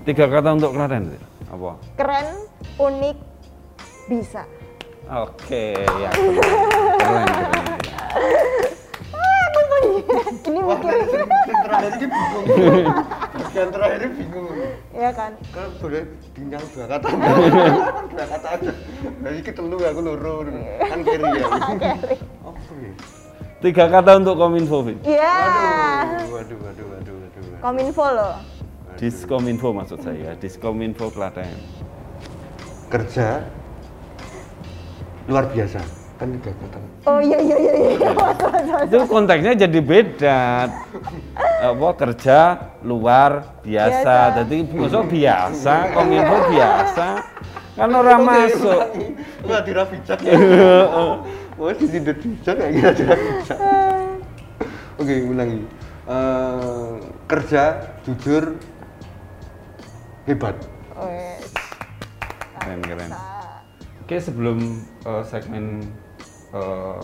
Tiga 0.00 0.24
kata 0.26 0.56
untuk 0.56 0.72
Klaten. 0.72 1.12
Apa? 1.52 1.76
keren 1.92 2.48
unik 2.76 3.16
bisa 4.06 4.44
Oke, 5.10 5.74
ya. 5.74 6.10
Keren, 6.14 7.26
keren. 7.26 7.50
ini 10.50 10.60
Wah, 10.62 10.78
mikir 10.78 10.94
yang 11.50 11.60
terakhir 11.66 11.90
ini 11.90 12.06
bingung. 12.06 12.44
Yang 13.50 13.68
terakhir 13.74 14.00
ini 14.00 14.14
bingung. 14.14 14.46
ya 14.94 15.10
kan 15.10 15.32
Kalau 15.50 15.70
boleh 15.82 16.02
dinyang 16.30 16.64
dua 16.70 16.86
kata. 16.86 17.08
dua 18.14 18.26
kata 18.26 18.48
aja. 18.54 18.72
Nah, 19.18 19.30
ini 19.34 19.50
telu 19.50 19.76
aku 19.82 20.00
loro. 20.04 20.34
Kan 20.78 20.98
kiri 21.02 21.26
ya. 21.38 21.46
Apa 22.46 22.72
ya? 22.78 22.92
Tiga 23.60 23.84
kata 23.90 24.10
untuk 24.16 24.34
Kominfo, 24.40 24.78
Vin. 24.80 24.96
iya 25.04 25.36
Waduh, 26.30 26.30
waduh, 26.32 26.56
waduh, 26.56 26.86
waduh, 26.86 27.14
waduh. 27.18 27.58
kominfo 27.60 28.06
loh 28.08 28.34
Diskominfo 28.96 29.68
maksud 29.74 30.00
saya, 30.00 30.32
Diskominfo 30.36 31.12
Klaten. 31.12 31.50
Kerja 32.88 33.44
luar 35.28 35.44
biasa. 35.50 35.80
Kan 36.20 36.36
tiga 36.36 36.52
kata. 36.52 36.78
oh 37.08 37.20
iya 37.24 37.40
iya 37.40 37.56
iya 37.56 37.72
iya 37.96 38.10
Itu 38.92 39.08
konteksnya 39.08 39.56
jadi 39.56 39.80
beda. 39.80 40.68
Apa 41.64 41.88
kerja 41.96 42.38
luar 42.84 43.60
biasa. 43.64 44.44
Jadi 44.44 44.68
masuk 44.68 45.08
biasa, 45.08 45.96
Kominfo 45.96 46.36
biasa. 46.52 47.06
Kan 47.72 47.88
orang 47.96 48.20
masuk. 48.20 48.80
Wah, 49.48 49.60
dira 49.64 49.88
bijak 49.90 50.20
ya. 50.20 50.36
Wah, 51.56 51.72
di 51.72 51.86
sini 51.88 52.12
bijak 52.12 52.54
kayak 52.56 52.72
gini 52.76 52.90
dira 53.00 53.14
bijak. 53.16 53.58
Oke, 55.00 55.14
ulangi. 55.24 55.64
Eh, 56.04 56.92
kerja 57.24 57.62
jujur 58.04 58.60
hebat. 60.28 60.56
Wes. 61.00 61.48
Keren, 62.60 62.80
keren. 62.84 63.29
Oke, 64.10 64.18
sebelum 64.18 64.58
eh, 65.06 65.22
segmen 65.22 65.86
eh, 66.50 67.02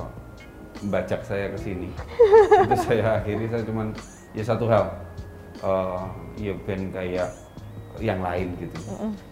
membajak 0.82 1.22
saya 1.22 1.54
ke 1.54 1.58
sini, 1.62 1.86
itu 2.66 2.76
saya 2.82 3.22
akhiri 3.22 3.46
saya 3.46 3.62
cuman 3.62 3.94
ya 4.34 4.42
satu 4.42 4.66
hal, 4.66 4.90
eh, 5.62 6.02
ya 6.50 6.58
band 6.66 6.90
kayak 6.90 7.30
yang 8.02 8.18
lain 8.18 8.50
gitu, 8.58 8.74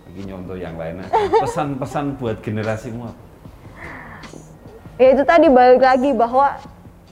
lagi 0.07 0.23
nyontoh 0.23 0.55
yang 0.55 0.79
lain. 0.79 1.03
Pesan-pesan 1.43 2.15
buat 2.15 2.39
generasimu 2.47 3.11
apa? 3.11 3.19
ya 4.95 5.09
itu 5.11 5.27
tadi 5.27 5.51
balik 5.51 5.83
lagi 5.83 6.15
bahwa 6.15 6.55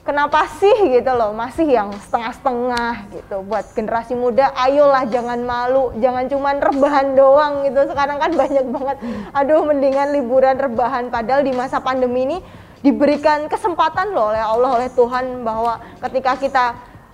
kenapa 0.03 0.45
sih 0.59 0.99
gitu 0.99 1.11
loh? 1.15 1.31
Masih 1.31 1.67
yang 1.67 1.89
setengah-setengah 1.95 3.09
gitu. 3.11 3.41
Buat 3.47 3.71
generasi 3.73 4.13
muda 4.13 4.51
ayolah 4.53 5.07
jangan 5.09 5.39
malu. 5.41 5.95
Jangan 5.97 6.27
cuman 6.29 6.55
rebahan 6.59 7.07
doang 7.15 7.53
gitu. 7.67 7.89
Sekarang 7.89 8.19
kan 8.19 8.31
banyak 8.35 8.65
banget. 8.69 8.97
Aduh 9.33 9.63
mendingan 9.65 10.13
liburan 10.13 10.59
rebahan. 10.59 11.09
Padahal 11.09 11.41
di 11.41 11.55
masa 11.55 11.79
pandemi 11.79 12.27
ini 12.27 12.37
diberikan 12.83 13.47
kesempatan 13.47 14.11
loh 14.11 14.35
oleh 14.35 14.43
Allah 14.43 14.69
oleh 14.75 14.89
Tuhan 14.91 15.47
bahwa 15.47 15.79
ketika 16.03 16.35
kita 16.35 16.65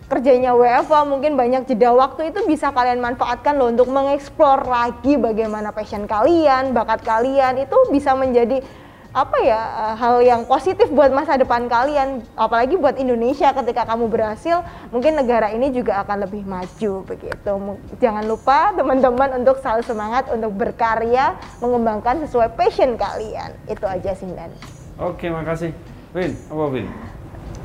kerjanya 0.10 0.58
WFA 0.58 1.06
mungkin 1.06 1.38
banyak 1.38 1.70
jeda 1.70 1.94
waktu 1.94 2.34
itu 2.34 2.42
bisa 2.50 2.74
kalian 2.74 2.98
manfaatkan 2.98 3.54
loh 3.54 3.70
untuk 3.70 3.94
mengeksplor 3.94 4.66
lagi 4.66 5.22
bagaimana 5.22 5.70
passion 5.70 6.10
kalian, 6.10 6.74
bakat 6.74 7.06
kalian. 7.06 7.62
Itu 7.62 7.78
bisa 7.94 8.18
menjadi 8.18 8.66
apa 9.10 9.38
ya 9.42 9.58
eh, 9.58 9.96
hal 9.98 10.16
yang 10.22 10.42
positif 10.46 10.86
buat 10.94 11.10
masa 11.10 11.34
depan 11.34 11.66
kalian 11.66 12.22
apalagi 12.38 12.78
buat 12.78 12.94
Indonesia 13.02 13.50
ketika 13.58 13.90
kamu 13.90 14.06
berhasil 14.06 14.62
mungkin 14.94 15.18
negara 15.18 15.50
ini 15.50 15.74
juga 15.74 16.06
akan 16.06 16.30
lebih 16.30 16.46
maju 16.46 16.94
begitu. 17.10 17.52
Jangan 17.98 18.24
lupa 18.30 18.70
teman-teman 18.78 19.42
untuk 19.42 19.58
selalu 19.66 19.82
semangat 19.82 20.30
untuk 20.30 20.54
berkarya 20.54 21.34
mengembangkan 21.58 22.22
sesuai 22.30 22.54
passion 22.54 22.94
kalian. 23.02 23.58
Itu 23.66 23.90
aja 23.90 24.14
sih 24.14 24.30
Dan 24.30 24.54
Oke, 25.00 25.32
makasih. 25.32 25.74
Vin, 26.14 26.36
apa 26.52 26.66
Vin? 26.70 26.88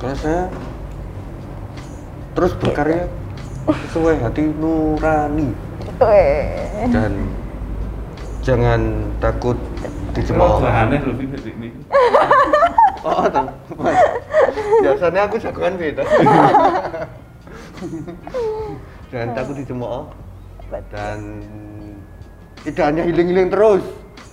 Kalau 0.01 0.17
saya 0.17 0.43
terus 2.33 2.53
berkarya 2.57 3.05
sesuai 3.91 4.17
hati 4.23 4.49
nurani. 4.49 5.51
Dan 6.89 7.13
jangan 8.45 8.81
takut 9.19 9.57
dicemooh. 10.15 10.63
aneh 10.63 11.01
loh 11.03 11.15
Vin 11.19 11.31
ini. 11.35 11.69
Oh. 13.05 13.21
Mas. 13.77 14.01
Biasanya 14.81 15.29
aku 15.29 15.37
jagoan 15.37 15.77
beda. 15.77 16.01
Jangan 19.13 19.29
takut 19.37 19.61
dicemooh 19.61 20.09
dan 20.89 21.45
tidak 22.65 22.85
hanya 22.89 23.05
healing-healing 23.05 23.53
terus. 23.53 23.85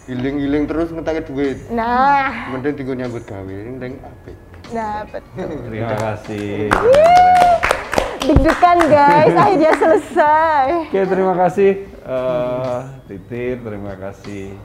Healing-healing 0.08 0.72
terus 0.72 0.88
ngetake 0.90 1.28
duit. 1.28 1.60
nah 1.68 2.48
Mending 2.48 2.80
tinggal 2.80 2.96
nyambut 2.96 3.28
gawe, 3.28 3.44
mending 3.44 4.00
apik. 4.00 4.38
nah 4.72 5.04
betul 5.04 5.52
Terima 5.68 5.96
kasih. 6.00 6.72
deg-degan 8.22 8.80
guys 8.88 9.34
akhirnya 9.36 9.72
selesai 9.76 10.66
Oke, 10.88 11.02
terima 11.04 11.34
kasih 11.36 11.72
eh, 11.90 12.78
Titir, 13.10 13.60
terima 13.60 13.94
kasih 14.00 14.56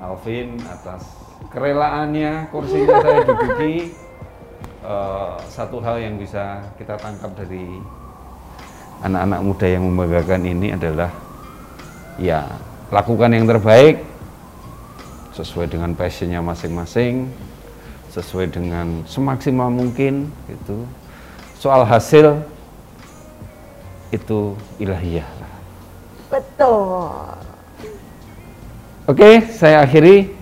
Alvin 0.00 0.60
atas 0.68 1.08
kerelaannya 1.48 2.52
kursinya 2.52 3.00
saya 3.00 3.20
duduki. 3.24 3.92
Eh, 4.86 5.36
satu 5.50 5.82
hal 5.82 5.98
yang 5.98 6.14
bisa 6.14 6.62
kita 6.78 6.94
tangkap 6.94 7.34
dari 7.34 7.82
anak-anak 9.02 9.40
muda 9.42 9.66
yang 9.66 9.82
membanggakan 9.82 10.42
ini 10.46 10.78
adalah 10.78 11.10
ya 12.22 12.46
lakukan 12.94 13.34
yang 13.34 13.50
terbaik 13.50 14.06
sesuai 15.34 15.68
dengan 15.68 15.90
passionnya 15.92 16.38
masing-masing, 16.38 17.28
sesuai 18.14 18.46
dengan 18.54 19.02
semaksimal 19.10 19.68
mungkin 19.74 20.30
gitu. 20.46 20.86
Soal 21.58 21.82
hasil 21.82 22.46
itu 24.14 24.54
ilahiyah 24.78 25.26
lah. 25.42 25.54
betul 26.30 27.45
Oke, 29.06 29.38
saya 29.54 29.86
akhiri. 29.86 30.34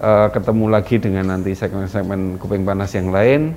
Eh, 0.00 0.28
ketemu 0.32 0.72
lagi 0.72 0.96
dengan 0.96 1.36
nanti 1.36 1.52
segmen-segmen 1.52 2.40
kuping 2.40 2.64
panas 2.64 2.96
yang 2.96 3.12
lain. 3.12 3.52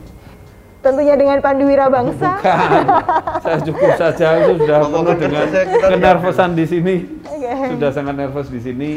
tentunya 0.81 1.13
dengan 1.13 1.37
Pandu 1.45 1.69
Wirabangsa 1.69 2.41
Bukan, 2.41 2.85
saya 3.45 3.59
cukup 3.61 3.91
saja 4.01 4.27
itu 4.41 4.65
sudah 4.65 4.81
penuh 4.81 5.13
dengan 5.15 5.45
kenervosan 5.79 6.57
di 6.57 6.65
sini. 6.65 6.95
Oke. 7.23 7.77
Sudah 7.77 7.89
sangat 7.93 8.15
nervous 8.17 8.49
di 8.51 8.59
sini. 8.59 8.91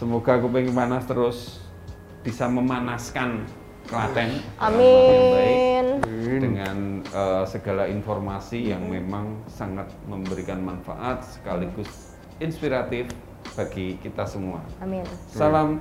Semoga 0.00 0.38
kuping 0.40 0.70
panas 0.72 1.04
terus 1.04 1.60
bisa 2.24 2.48
memanaskan 2.48 3.44
Klaten 3.90 4.38
amin 4.62 6.00
dengan 6.22 7.02
eh, 7.02 7.44
segala 7.50 7.90
informasi 7.90 8.70
yang 8.70 8.86
memang 8.86 9.42
sangat 9.50 9.90
memberikan 10.06 10.62
manfaat 10.62 11.26
sekaligus 11.26 12.14
inspiratif 12.38 13.10
bagi 13.52 14.00
kita 14.00 14.24
semua. 14.24 14.60
Amin. 14.80 15.04
Salam 15.28 15.80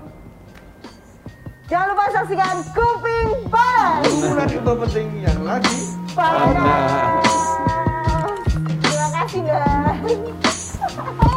Jangan 1.72 1.96
lupa 1.96 2.04
saksikan 2.12 2.58
Kuping 2.76 3.48
Panas. 3.48 4.12
Kurang 4.12 4.52
info 4.52 4.74
penting 4.84 5.08
yang 5.24 5.40
lagi 5.48 5.80
Panas. 6.12 7.32
Terima 8.84 9.08
kasih 9.16 9.42
guys. 9.48 10.20